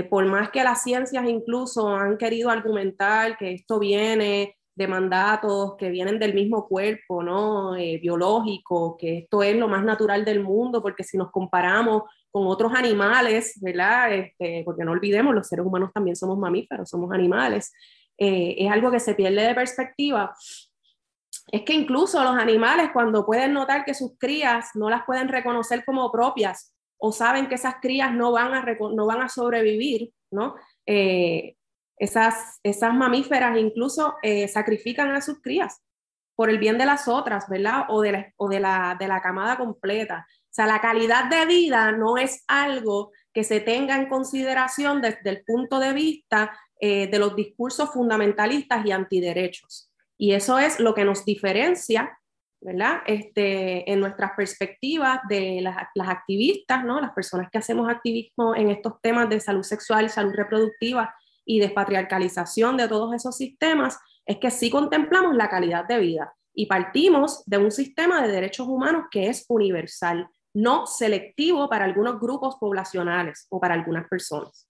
[0.08, 5.90] por más que las ciencias incluso han querido argumentar que esto viene de mandatos que
[5.90, 7.76] vienen del mismo cuerpo, ¿no?
[7.76, 12.46] Eh, biológico, que esto es lo más natural del mundo, porque si nos comparamos con
[12.48, 14.12] otros animales, ¿verdad?
[14.12, 17.72] Este, porque no olvidemos, los seres humanos también somos mamíferos, somos animales,
[18.18, 20.34] eh, es algo que se pierde de perspectiva.
[21.52, 25.84] Es que incluso los animales, cuando pueden notar que sus crías no las pueden reconocer
[25.84, 30.54] como propias o saben que esas crías no van a, no van a sobrevivir, ¿no?
[30.86, 31.56] Eh,
[31.96, 35.82] esas, esas mamíferas incluso eh, sacrifican a sus crías
[36.34, 37.84] por el bien de las otras, ¿verdad?
[37.88, 40.26] O de la, o de la, de la camada completa.
[40.28, 45.30] O sea, la calidad de vida no es algo que se tenga en consideración desde
[45.30, 49.90] el punto de vista eh, de los discursos fundamentalistas y antiderechos.
[50.16, 52.18] Y eso es lo que nos diferencia,
[52.60, 53.02] ¿verdad?
[53.06, 57.00] Este, en nuestras perspectivas de las, las, activistas, ¿no?
[57.00, 61.14] Las personas que hacemos activismo en estos temas de salud sexual, salud reproductiva
[61.44, 66.66] y despatriarcalización de todos esos sistemas es que sí contemplamos la calidad de vida y
[66.66, 72.56] partimos de un sistema de derechos humanos que es universal, no selectivo para algunos grupos
[72.56, 74.68] poblacionales o para algunas personas.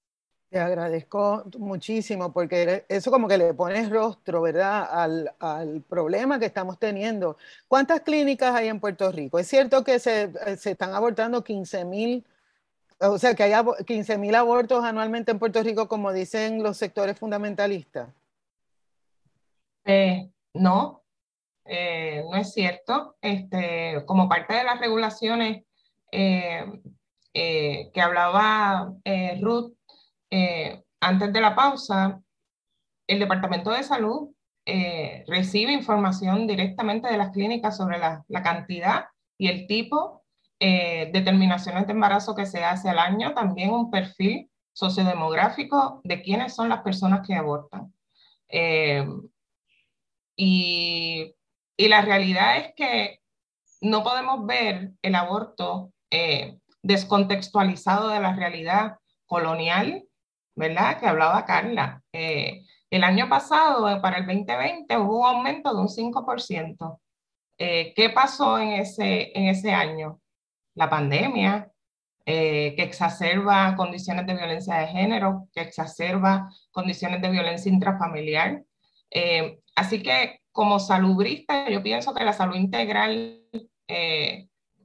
[0.49, 4.89] Te agradezco muchísimo porque eso como que le pones rostro, ¿verdad?
[4.89, 7.37] Al, al, problema que estamos teniendo.
[7.66, 9.41] ¿Cuántas clínicas hay en Puerto Rico?
[9.41, 12.25] Es cierto que se, se están abortando 15 mil,
[13.11, 13.55] o sea, que hay
[13.86, 18.09] 15 mil abortos anualmente en Puerto Rico, como dicen los sectores fundamentalistas.
[19.84, 21.02] Eh, no,
[21.64, 23.16] eh, no es cierto.
[23.20, 25.64] Este, como parte de las regulaciones
[26.11, 26.64] eh,
[27.32, 28.92] que hablaba
[29.40, 29.74] Ruth,
[30.36, 32.20] eh, antes de la pausa,
[33.07, 34.30] el Departamento de Salud
[34.66, 39.05] eh, recibe información directamente de las clínicas sobre la, cantidad
[39.38, 40.24] y el tipo
[40.61, 46.55] eh, terminaciones de embarazo que se hace al año, también un perfil sociodemográfico de quiénes
[46.55, 47.92] son las personas que abortan.
[50.36, 51.34] y,
[51.76, 53.20] y, la realidad es que
[53.80, 55.92] no podemos ver el aborto
[56.82, 60.07] descontextualizado de la realidad colonial
[60.55, 60.98] ¿verdad?
[60.98, 62.02] Que hablaba Carla.
[62.12, 67.00] Eh, el año pasado, eh, para el 2020, hubo un aumento de un 5%.
[67.59, 70.20] Eh, ¿Qué pasó en ese, en ese año?
[70.75, 71.70] La pandemia,
[72.25, 78.62] que exacerba condiciones de violencia de género, que exacerba condiciones de violencia intrafamiliar.
[79.77, 83.41] así que como salubrista, yo pienso que la salud integral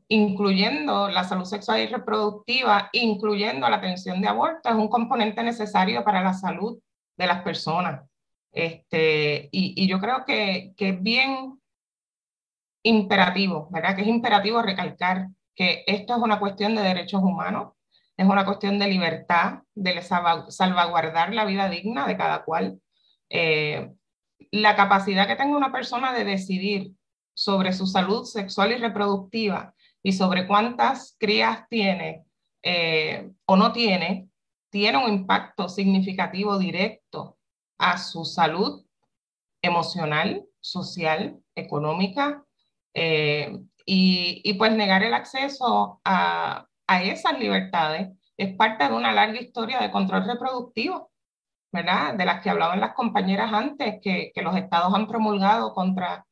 [0.09, 6.03] incluyendo la salud sexual y reproductiva, incluyendo la atención de aborto, es un componente necesario
[6.03, 6.79] para la salud
[7.15, 8.03] de las personas.
[8.51, 11.59] Este, y, yo creo que, que, es bien
[12.81, 13.95] imperativo, ¿verdad?
[13.95, 17.73] Que es imperativo recalcar que esto es una cuestión de derechos humanos,
[18.17, 22.81] es una cuestión de libertad, de salvaguardar la vida digna de cada cual.
[23.29, 23.91] Eh,
[24.51, 26.91] la capacidad que tenga una persona de decidir
[27.33, 29.73] sobre su salud sexual y reproductiva
[30.03, 32.25] y sobre cuántas crías tiene
[32.63, 34.29] eh, o no tiene,
[34.69, 37.37] tiene un impacto significativo directo
[37.77, 38.85] a su salud
[39.61, 42.43] emocional, social, económica,
[42.93, 43.57] eh,
[43.91, 49.41] y, y, pues negar el acceso a, a esas libertades es parte de una larga
[49.41, 51.09] historia de control reproductivo,
[51.71, 52.13] ¿verdad?
[52.13, 56.23] De las que hablaban las compañeras antes, que, que los estados han promulgado contra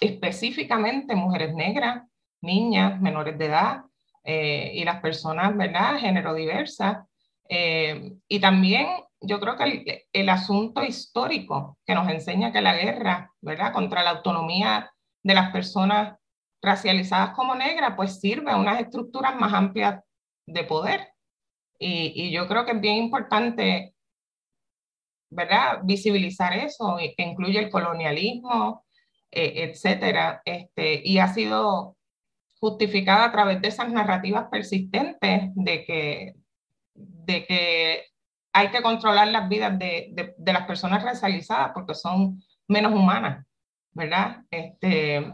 [0.00, 2.04] específicamente mujeres negras,
[2.40, 3.82] niñas menores de edad
[4.24, 7.04] eh, y las personas, ¿verdad?, género diversas.
[7.50, 8.86] Eh, y también
[9.20, 14.02] yo creo que el, el, asunto histórico que nos enseña que la guerra, ¿verdad?, contra
[14.02, 14.90] la autonomía
[15.22, 16.14] de las personas
[16.62, 20.02] racializadas como negras, pues sirve a unas estructuras más amplias
[20.46, 21.08] de poder.
[21.78, 23.94] Y, y yo creo que es bien importante,
[25.30, 28.84] ¿verdad?, visibilizar eso, que incluye el colonialismo,
[29.30, 30.42] eh, etcétera.
[30.44, 31.96] Este, y ha sido
[32.60, 36.34] justificada a través de esas narrativas persistentes de que,
[36.94, 38.04] de que
[38.52, 43.46] hay que controlar las vidas de, de, las personas racializadas porque son menos humanas,
[43.92, 44.42] ¿verdad?
[44.50, 45.32] Este,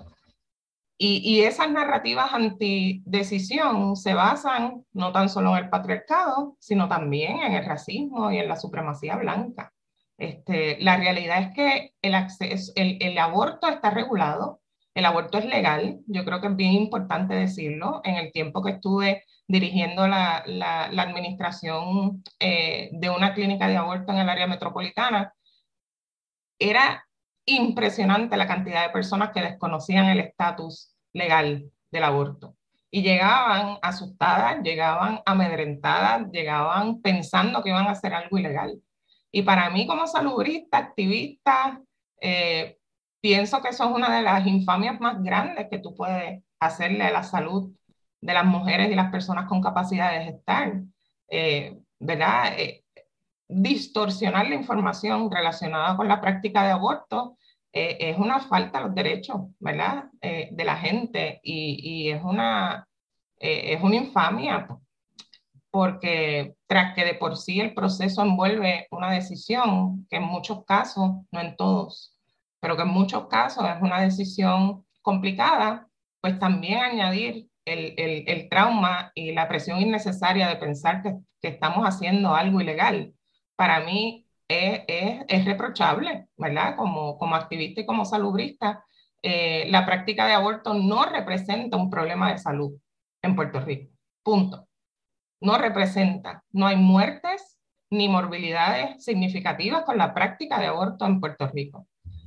[1.07, 7.43] y, y, esas narrativas antidecisión se basan no tan solo en el patriarcado, sino también
[7.43, 9.71] en el racismo y en la supremacía blanca.
[10.17, 14.63] Este, la realidad es que el, acceso, el, el aborto está regulado,
[14.95, 18.01] el aborto es legal, yo creo que es bien importante decirlo.
[18.05, 24.13] En el tiempo que estuve dirigiendo la, la, administración eh, de una clínica de aborto
[24.13, 25.35] en el área metropolitana,
[26.59, 27.05] era
[27.45, 32.57] impresionante la cantidad de personas que desconocían el estatus legal del aborto.
[32.91, 38.81] Y llegaban asustadas, llegaban amedrentadas, llegaban pensando que iban a hacer algo ilegal.
[39.33, 41.81] Y para mí como salubrista, activista,
[42.21, 42.79] eh,
[43.21, 47.11] pienso que eso es una de las infamias más grandes que tú puedes hacerle a
[47.11, 47.73] la salud
[48.21, 50.75] de las mujeres y las personas con capacidad de gestar,
[51.29, 52.55] eh, ¿verdad?
[52.59, 52.85] Eh,
[53.49, 57.37] distorsionar la información relacionada con la práctica de aborto
[57.75, 60.05] eh, es una falta de los derechos, ¿verdad?
[60.23, 62.89] de la gente y, y es, una,
[63.39, 64.67] es una infamia
[65.75, 71.11] porque tras que de por sí el proceso envuelve una decisión que en muchos casos,
[71.33, 72.17] no en todos,
[72.61, 75.89] pero que en muchos casos es una decisión complicada,
[76.21, 81.49] pues también añadir el, el, el trauma y la presión innecesaria de pensar que, que
[81.49, 83.13] estamos haciendo algo ilegal,
[83.57, 86.77] para mí es, es, es, reprochable, ¿verdad?
[86.77, 88.85] Como, como activista y como salubrista,
[89.23, 92.73] eh, la práctica de aborto no representa un problema de salud
[93.23, 93.91] en Puerto Rico.
[94.23, 94.69] Punto.
[95.41, 96.45] No representa.
[96.53, 97.59] No hay muertes
[97.91, 101.87] ni morbilidades significativas con la práctica de aborto en Puerto Rico.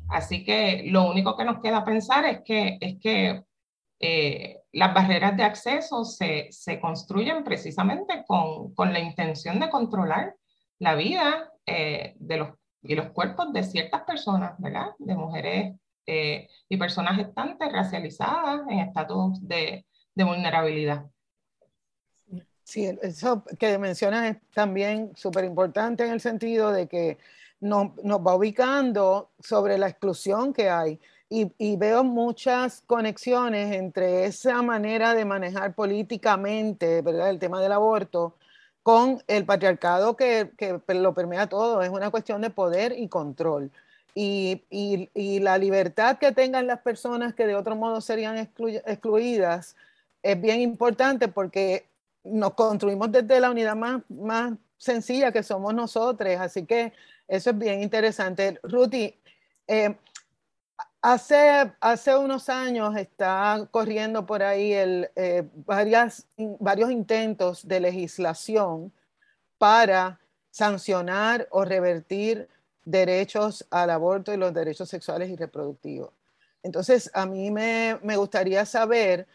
[0.10, 3.44] Así que lo único que nos queda pensar es que, es que
[4.00, 10.36] eh, las barreras de acceso se, se construyen precisamente con, con, la intención de controlar
[10.80, 12.50] la vida eh, de los,
[12.82, 14.92] y los cuerpos de ciertas personas, ¿verdad?
[15.00, 21.06] De mujeres eh, y personas gestantes racializadas en estatus de, de vulnerabilidad.
[22.64, 27.18] Sí, eso que mencionas es también súper importante en el sentido de que
[27.60, 31.00] nos, nos, va ubicando sobre la exclusión que hay.
[31.30, 37.30] Y, y, veo muchas conexiones entre esa manera de manejar políticamente ¿verdad?
[37.30, 38.38] el tema del aborto
[38.88, 41.82] con el patriarcado que, que lo permea todo.
[41.82, 43.70] Es una cuestión de poder y control.
[44.16, 49.76] Y, y, la libertad que tengan las personas que de otro modo serían exclu excluidas
[50.24, 51.86] es bien importante porque
[52.24, 56.38] nos construimos desde la unidad más, más sencilla que somos nosotros.
[56.40, 56.94] Así que
[57.28, 58.58] eso es bien interesante.
[58.64, 59.14] Ruti,
[59.68, 59.98] eh,
[61.14, 65.48] hace, hace unos años está corriendo por ahí el, eh,
[66.60, 68.92] varios intentos de legislación
[69.58, 70.20] para
[70.52, 72.50] sancionar o revertir
[72.84, 76.12] derechos al aborto y los derechos sexuales y reproductivos.
[76.62, 79.28] Entonces, a mí me, me gustaría saber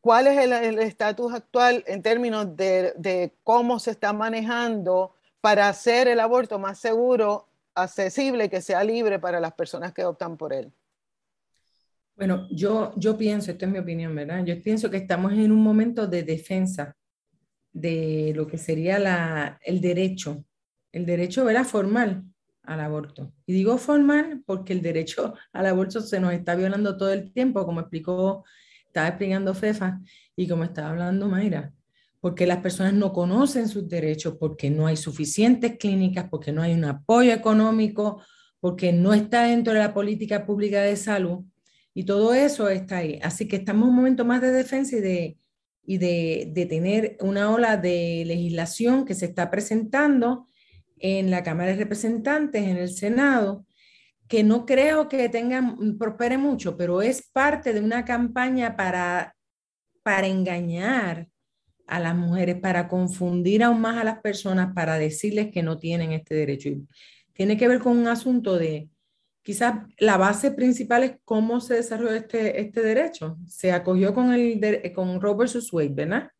[0.00, 6.08] cuál es el estatus actual en términos de, de cómo se está manejando para hacer
[6.08, 10.72] el aborto más seguro, accesible, que sea libre para las personas que optan por él?
[12.16, 14.44] Bueno, yo, yo pienso, esta es mi opinión, ¿verdad?
[14.44, 16.96] Yo pienso que estamos en un momento de defensa
[17.72, 20.44] de lo que sería la, el derecho,
[20.92, 21.64] el derecho ¿verdad?
[21.64, 22.24] formal
[22.62, 23.32] al aborto.
[23.46, 27.64] Y digo formal porque el derecho al aborto se nos está violando todo el tiempo,
[27.64, 28.44] como explicó,
[28.86, 30.00] estaba explicando Fefa
[30.36, 31.72] y como estaba hablando Mayra
[32.20, 36.74] porque las personas no conocen sus derechos, porque no hay suficientes clínicas, porque no hay
[36.74, 38.22] un apoyo económico,
[38.60, 41.44] porque no está dentro de la política pública de salud
[41.94, 43.18] y todo eso está ahí.
[43.22, 45.38] Así que estamos en un momento más de defensa y de,
[45.82, 50.46] y de, de tener una ola de legislación que se está presentando
[50.98, 53.64] en la Cámara de Representantes, en el Senado,
[54.28, 59.34] que no creo que tengan, prospere mucho, pero es parte de una campaña para,
[60.02, 61.28] para engañar
[61.90, 66.12] a las mujeres, para confundir aún más a las personas, para decirles que no tienen
[66.12, 66.70] este derecho.
[67.32, 68.88] Tiene que ver con un asunto de,
[69.42, 73.36] quizás la base principal es cómo se desarrolló este, este derecho.
[73.46, 76.30] Se acogió con, el, con Roe versus Wade, ¿verdad?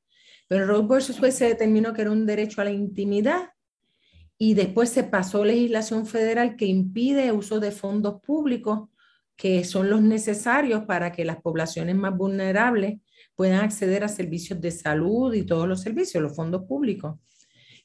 [0.48, 3.50] Pero Roe versus Wade se determinó que era un derecho a la intimidad
[4.38, 8.88] y después se pasó legislación federal que impide uso de fondos públicos
[9.36, 13.00] que son los necesarios para que las poblaciones más vulnerables
[13.40, 17.18] puedan acceder a servicios de salud y todos los servicios, los fondos públicos.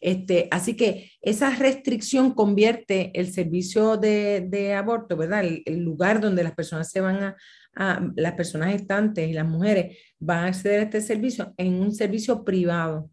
[0.02, 5.46] Este, así que esa restricción convierte el servicio de, de aborto, ¿verdad?
[5.46, 7.38] El, lugar donde las personas se van a,
[7.74, 11.96] a, las personas gestantes y las mujeres van a acceder a este servicio en un
[11.96, 13.10] servicio privado,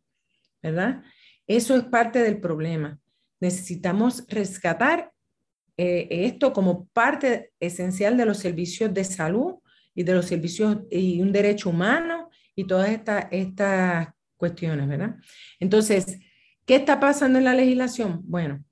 [0.61, 1.01] ¿verdad?
[1.47, 2.99] Eso es parte del problema.
[3.39, 5.13] Necesitamos rescatar
[5.77, 9.61] eh, esto como parte esencial de los servicios de salud
[9.95, 12.22] y de los servicios y un derecho humano
[12.55, 15.17] y todas estas estas cuestiones, ¿verdad?
[15.61, 16.19] Entonces,
[16.67, 18.23] ¿qué está pasando en la legislación?
[18.25, 18.65] Bueno,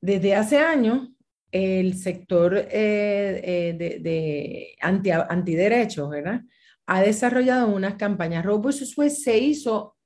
[0.00, 1.10] desde hace años
[1.52, 6.42] el sector eh, eh, de, anti, antiderechos, ¿verdad?
[6.86, 8.44] Ha desarrollado unas campañas.
[8.44, 9.22] Roe vs.
[9.22, 9.96] se hizo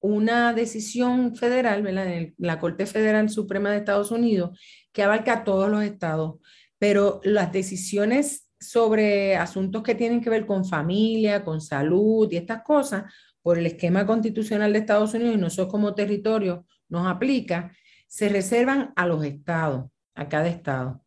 [0.00, 2.12] una decisión federal, ¿verdad?
[2.12, 4.58] En la Corte Federal Suprema de Estados Unidos,
[4.92, 6.36] que abarca a todos los estados,
[6.78, 12.62] pero las decisiones sobre asuntos que tienen que ver con familia, con salud y estas
[12.62, 13.04] cosas,
[13.42, 17.72] por el esquema constitucional de Estados Unidos y nosotros como territorio nos aplica,
[18.06, 21.04] se reservan a los estados, a cada estado.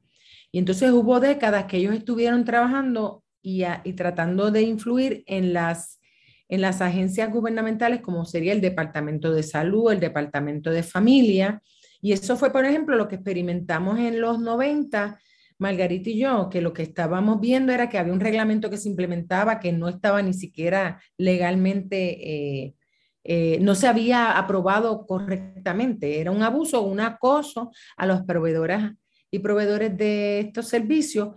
[0.51, 5.99] Y entonces hubo décadas que ellos estuvieron trabajando y, y tratando de influir en las,
[6.47, 11.61] en las agencias gubernamentales como sería el Departamento de Salud, el Departamento de Familia.
[12.01, 15.19] Y eso fue, por ejemplo, lo que experimentamos en los 90
[15.59, 18.89] Margarita y yo, que lo que estábamos viendo era que había un reglamento que se
[18.89, 22.75] implementaba que no estaba ni siquiera legalmente, eh,
[23.23, 26.19] eh, no se había aprobado correctamente.
[26.19, 28.93] Era un abuso, un acoso a los proveedoras
[29.31, 31.29] y proveedores de estos servicios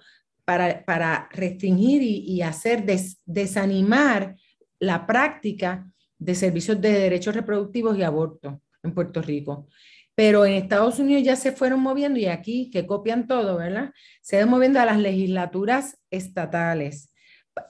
[0.45, 2.85] para, para restringir y, hacer
[3.25, 4.37] desanimar
[4.79, 9.68] la práctica de servicios de derechos reproductivos y aborto en Puerto Rico.
[10.21, 13.95] Pero en Estados Unidos ya se fueron moviendo y aquí, que copian todo, ¿verdad?
[14.21, 17.11] Se van moviendo a las legislaturas estatales.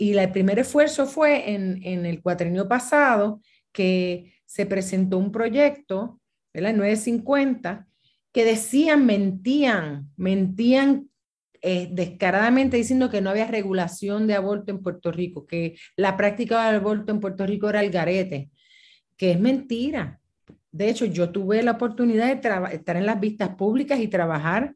[0.01, 3.41] Y el primer esfuerzo fue en, en el cuatrenio pasado,
[3.71, 6.21] que se presentó un proyecto,
[6.53, 6.75] ¿verdad?
[6.75, 7.87] 950,
[8.33, 11.09] que decían, mentían, mentían
[11.63, 16.67] eh, descaradamente diciendo que no había regulación de aborto en Puerto Rico, que la práctica
[16.67, 18.51] del aborto en Puerto Rico era el garete,
[19.17, 20.20] que es mentira
[20.73, 24.75] De hecho, yo tuve la oportunidad de estar en las vistas públicas y trabajar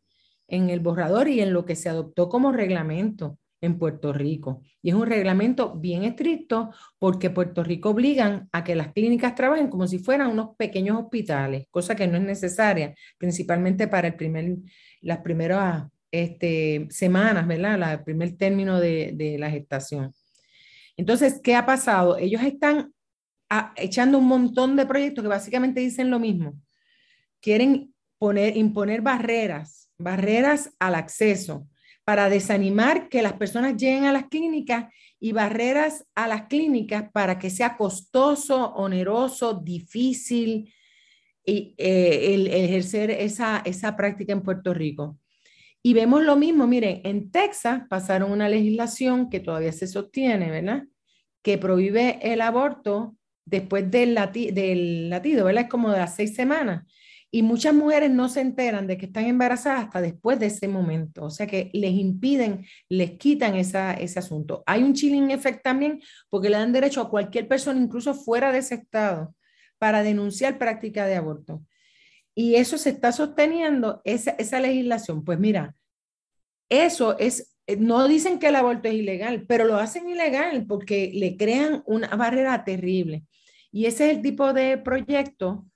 [0.48, 4.62] en el borrador y en lo que se adoptó como reglamento en Puerto Rico.
[4.82, 9.68] Y es un reglamento bien estricto porque Puerto Rico obligan a que las clínicas trabajen
[9.68, 14.56] como si fueran unos pequeños hospitales, cosa que no es necesaria, principalmente para el primer,
[15.00, 17.94] las primeras este, semanas, ¿verdad?
[17.94, 20.12] el primer término de, la gestación.
[20.96, 22.18] Entonces, ¿qué ha pasado?
[22.18, 22.92] Ellos están
[23.50, 26.54] ah, echando un montón de proyectos que básicamente dicen lo mismo.
[27.40, 31.68] Quieren poner, imponer barreras, barreras al acceso,
[32.04, 37.38] para desanimar que las personas lleguen a las clínicas y barreras a las clínicas para
[37.38, 40.72] que sea costoso, oneroso, difícil
[41.44, 45.18] y, eh, el, ejercer esa, esa práctica en Puerto Rico.
[45.82, 50.84] Y vemos lo mismo, miren, en Texas pasaron una legislación que todavía se sostiene, ¿verdad?
[51.42, 55.64] Que prohíbe el aborto después del, latido, ¿verdad?
[55.64, 56.84] Es como de las seis semanas.
[57.30, 61.24] Y muchas mujeres no se enteran de que están embarazadas hasta después de ese momento.
[61.24, 64.62] O sea que les impiden, les quitan esa, ese asunto.
[64.66, 68.58] Hay un chilling effect también porque le dan derecho a cualquier persona, incluso fuera de
[68.58, 69.34] ese estado,
[69.78, 71.62] para denunciar práctica de aborto.
[72.36, 75.24] Y eso se está sosteniendo, esa, esa legislación.
[75.24, 75.74] Pues mira,
[76.68, 81.36] eso es, no dicen que el aborto es ilegal, pero lo hacen ilegal porque le
[81.36, 83.24] crean una barrera terrible.
[83.72, 85.66] Y ese es el tipo de proyecto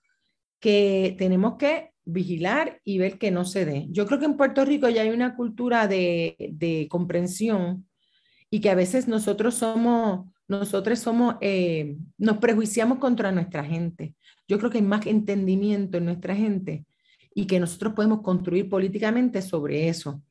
[0.60, 3.86] que tenemos que vigilar y ver que no se dé.
[3.90, 7.86] Yo creo que en Puerto Rico ya hay una cultura de, de comprensión
[8.50, 14.14] y que a veces nosotros somos, nosotros somos, eh, nos prejuiciamos contra nuestra gente.
[14.46, 16.86] Yo creo que hay más entendimiento en nuestra gente
[17.34, 20.22] y que nosotros podemos construir políticamente sobre eso,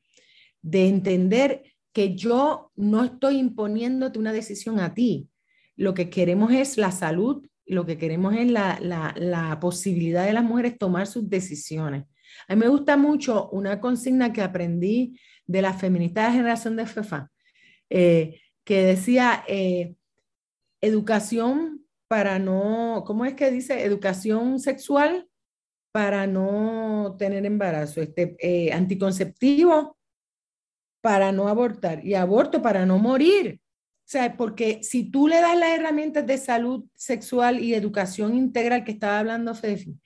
[0.61, 5.29] de entender que yo no estoy imponiéndote una decisión a ti.
[5.75, 10.33] Lo que queremos es la salud lo que queremos es la, la, la, posibilidad de
[10.33, 12.05] las mujeres tomar sus decisiones.
[12.47, 16.85] A mí me gusta mucho una consigna que aprendí de la feminista de generación de
[16.85, 17.29] FEFA,
[17.89, 19.95] eh, que decía eh,
[20.81, 23.83] educación para no, ¿cómo es que dice?
[23.83, 25.27] Educación sexual
[25.91, 29.96] para no tener embarazo, este, eh, anticonceptivo
[31.01, 33.59] para no abortar y aborto para no morir.
[34.07, 38.83] O sea, porque si tú le das las herramientas de salud sexual y educación integral
[38.83, 39.99] que estaba hablando Fefi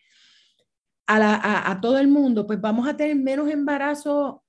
[1.20, 4.44] a, todo el mundo, pues vamos a tener menos embarazo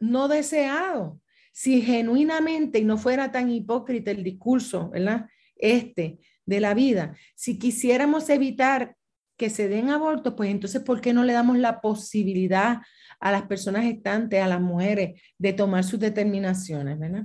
[0.00, 1.20] no deseado.
[1.52, 5.26] Si genuinamente y no fuera tan hipócrita el discurso, ¿verdad?
[5.56, 8.96] Este de la vida, si quisiéramos evitar
[9.36, 12.78] que se den abortos, pues entonces, ¿por qué no le damos la posibilidad
[13.20, 17.24] a las personas gestantes, a las mujeres, de tomar sus determinaciones, ¿verdad?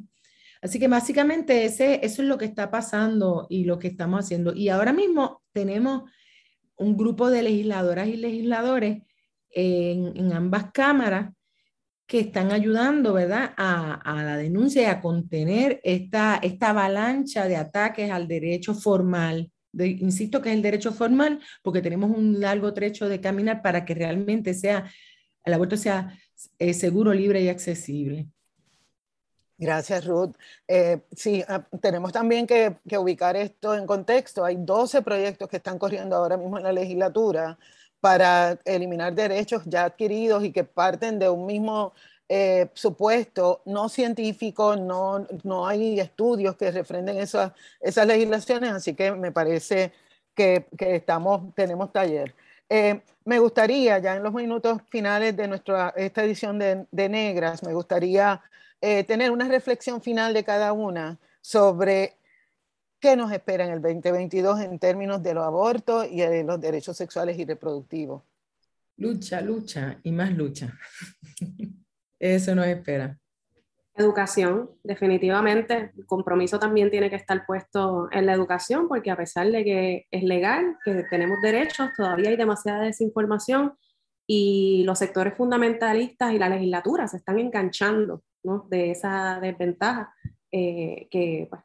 [0.64, 4.54] Así que básicamente ese, eso es lo que está pasando y lo que estamos haciendo.
[4.56, 6.04] Y ahora mismo tenemos
[6.78, 9.04] un grupo de legisladoras y legisladores
[9.50, 11.34] en, ambas cámaras
[12.08, 18.10] que están ayudando, ¿verdad?, a, la denuncia y a contener esta, esta avalancha de ataques
[18.10, 19.52] al derecho formal.
[19.74, 23.96] insisto que es el derecho formal porque tenemos un largo trecho de caminar para que
[23.96, 24.89] realmente sea,
[25.44, 26.18] el aborto sea
[26.60, 28.28] eh, seguro, libre y accesible.
[29.58, 30.36] Gracias, Ruth.
[30.68, 34.44] Eh, sí, ah, tenemos también que, ubicar esto en contexto.
[34.44, 37.58] Hay 12 proyectos que están corriendo ahora mismo en la legislatura
[38.00, 41.94] para eliminar derechos ya adquiridos y que parten de un mismo
[42.28, 49.12] eh, supuesto no científico, no, no hay estudios que refrenden esas, esas legislaciones, así que
[49.12, 49.94] me parece
[50.36, 52.36] que, que estamos, tenemos taller.
[52.70, 57.74] Eh, me gustaría, ya en los minutos finales de nuestra, esta edición de, Negras, me
[57.74, 58.41] gustaría
[58.82, 62.16] eh, tener una reflexión final de cada una sobre
[62.99, 66.97] qué nos espera en el 2022 en términos de los abortos y de los derechos
[66.97, 68.24] sexuales y reproductivos.
[68.97, 70.74] Lucha, lucha y más lucha.
[72.20, 73.18] Eso nos espera.
[73.96, 75.91] Educación, definitivamente.
[75.96, 80.08] El compromiso también tiene que estar puesto en la educación, porque a pesar de que
[80.10, 83.74] es legal, que tenemos derechos, todavía hay demasiada desinformación
[84.26, 88.24] y los sectores fundamentalistas y la legislatura se están enganchando
[88.70, 90.14] de esa desventaja
[90.52, 91.62] eh, que pues,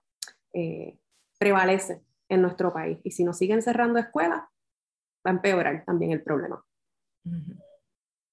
[0.52, 0.98] eh,
[1.38, 2.98] prevalece en nuestro país.
[3.04, 4.40] Y si nos siguen cerrando escuelas,
[5.26, 6.62] va a empeorar también el problema.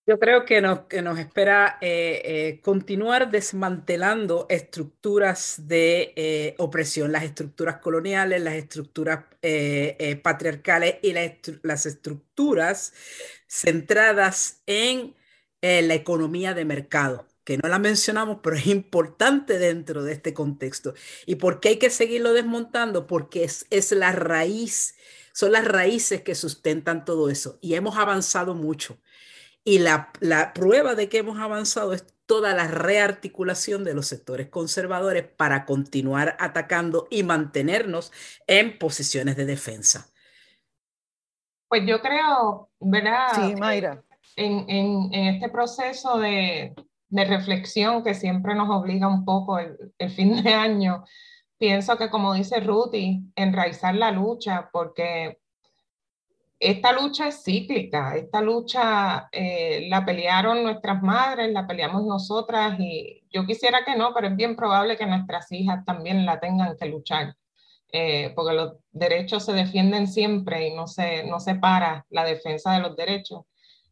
[0.08, 7.78] Yo creo que nos, que nos espera eh, continuar desmantelando estructuras de opresión, las estructuras
[7.78, 9.26] coloniales, las estructuras
[10.22, 11.14] patriarcales y
[11.64, 12.94] las estructuras
[13.48, 15.16] centradas en
[15.62, 20.96] la economía de mercado que no la mencionamos, pero es importante dentro de este contexto.
[21.28, 23.08] ¿Y por qué hay que seguirlo desmontando?
[23.08, 24.96] Porque es, es la raíz
[25.32, 28.98] son las raíces que sustentan todo eso y hemos avanzado mucho.
[29.68, 34.48] Y la, la prueba de que hemos avanzado es toda la rearticulación de los sectores
[34.50, 38.12] conservadores para continuar atacando y mantenernos
[38.48, 40.08] en posiciones de defensa.
[41.68, 43.28] Pues yo creo, ¿verdad?
[43.34, 44.04] Sí, Mayra.
[44.36, 46.76] En, en, en este proceso de,
[47.10, 51.06] de, reflexión que siempre nos obliga un poco el, el, fin de año,
[51.58, 55.40] pienso que como dice Ruti, enraizar la lucha, porque
[56.60, 63.24] esta lucha es cíclica, esta lucha eh, la pelearon nuestras madres, la peleamos nosotras y
[63.30, 66.86] yo quisiera que no, pero es bien probable que nuestras hijas también la tengan que
[66.86, 67.36] luchar,
[67.92, 72.74] eh, porque los derechos se defienden siempre y no se, no se para la defensa
[72.74, 73.44] de los derechos.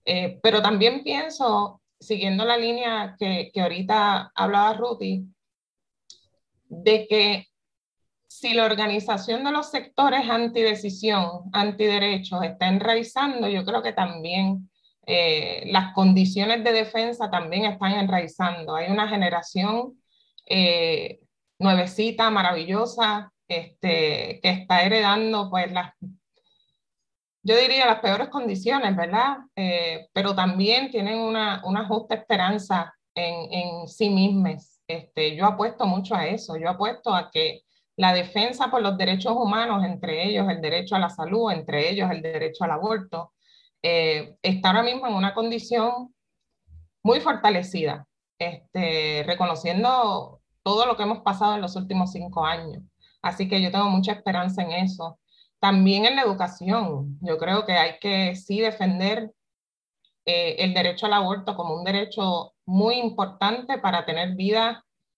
[0.05, 5.26] Eh, pero también pienso, siguiendo la línea que, que ahorita hablaba Ruti,
[6.70, 7.47] de que
[8.39, 14.69] si la organización de los sectores antidecisión, antiderechos está enraizando, yo creo que también
[15.05, 18.75] eh, las condiciones de defensa también están enraizando.
[18.75, 20.01] Hay una generación
[20.47, 21.19] eh,
[21.59, 25.93] nuevecita, maravillosa, este, que está heredando pues las,
[27.43, 29.38] yo diría las peores condiciones, ¿verdad?
[29.55, 34.81] Eh, pero también tienen una, una justa esperanza en, en sí mismas.
[34.88, 37.62] Este, yo apuesto mucho a eso, yo apuesto a que
[37.96, 42.10] la defensa por los derechos humanos, entre ellos el derecho a la salud, entre ellos
[42.12, 43.34] el derecho al aborto,
[43.82, 46.14] eh, está ahora mismo en una condición
[47.04, 48.08] muy fortalecida,
[48.39, 52.82] este, reconociendo todo lo que hemos pasado en los últimos cinco años.
[53.22, 55.20] Así que yo tengo mucha esperanza en eso.
[55.60, 59.32] También en la educación, yo creo que hay que sí defender
[60.26, 64.78] eh, el derecho al aborto como un derecho muy importante para tener vidas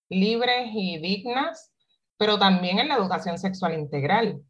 [0.09, 1.71] libres y dignas
[2.17, 4.41] pero también en la educación sexual integral,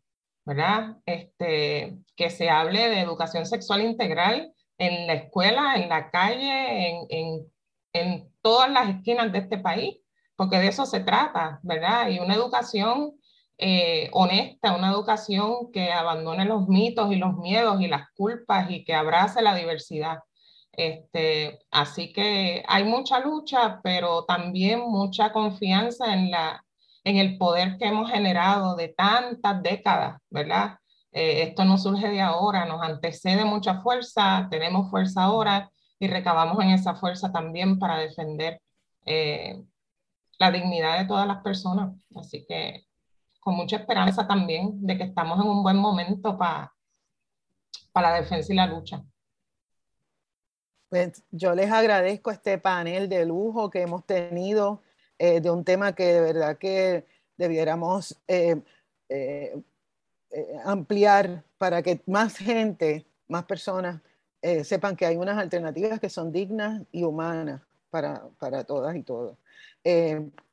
[0.46, 0.98] ¿verdad?
[1.06, 7.48] Este, que se hable de educación sexual integral en la escuela, en la calle, en,
[7.94, 9.98] en, todas las esquinas de este país,
[10.36, 12.10] porque de eso se trata, ¿verdad?
[12.10, 13.14] Y una educación
[13.58, 18.84] eh, honesta, una educación que abandone los mitos y los miedos y las culpas y
[18.84, 20.20] que abrace la diversidad.
[20.74, 26.65] Este, así que hay mucha lucha, pero también mucha confianza en la,
[27.06, 30.78] en el poder que hemos generado de tantas décadas, ¿verdad?
[31.14, 36.62] Eh, esto no surge de ahora, nos antecede mucha fuerza, tenemos fuerza ahora y recabamos
[36.62, 38.62] en esa fuerza también para defender
[39.06, 39.64] eh,
[40.40, 41.96] la dignidad de todas las personas.
[42.16, 42.86] Así que
[43.40, 46.76] con mucha esperanza también de que estamos en un buen momento para
[47.96, 49.02] para la defensa y la lucha.
[50.90, 54.82] Pues yo les agradezco este panel de lujo que hemos tenido
[55.18, 57.06] eh, de un tema que de verdad que
[57.38, 58.62] debiéramos eh,
[59.10, 59.56] eh,
[60.66, 64.02] ampliar para que más gente, más personas
[64.64, 69.36] sepan que hay unas alternativas que son dignas y humanas para, para todas y todos.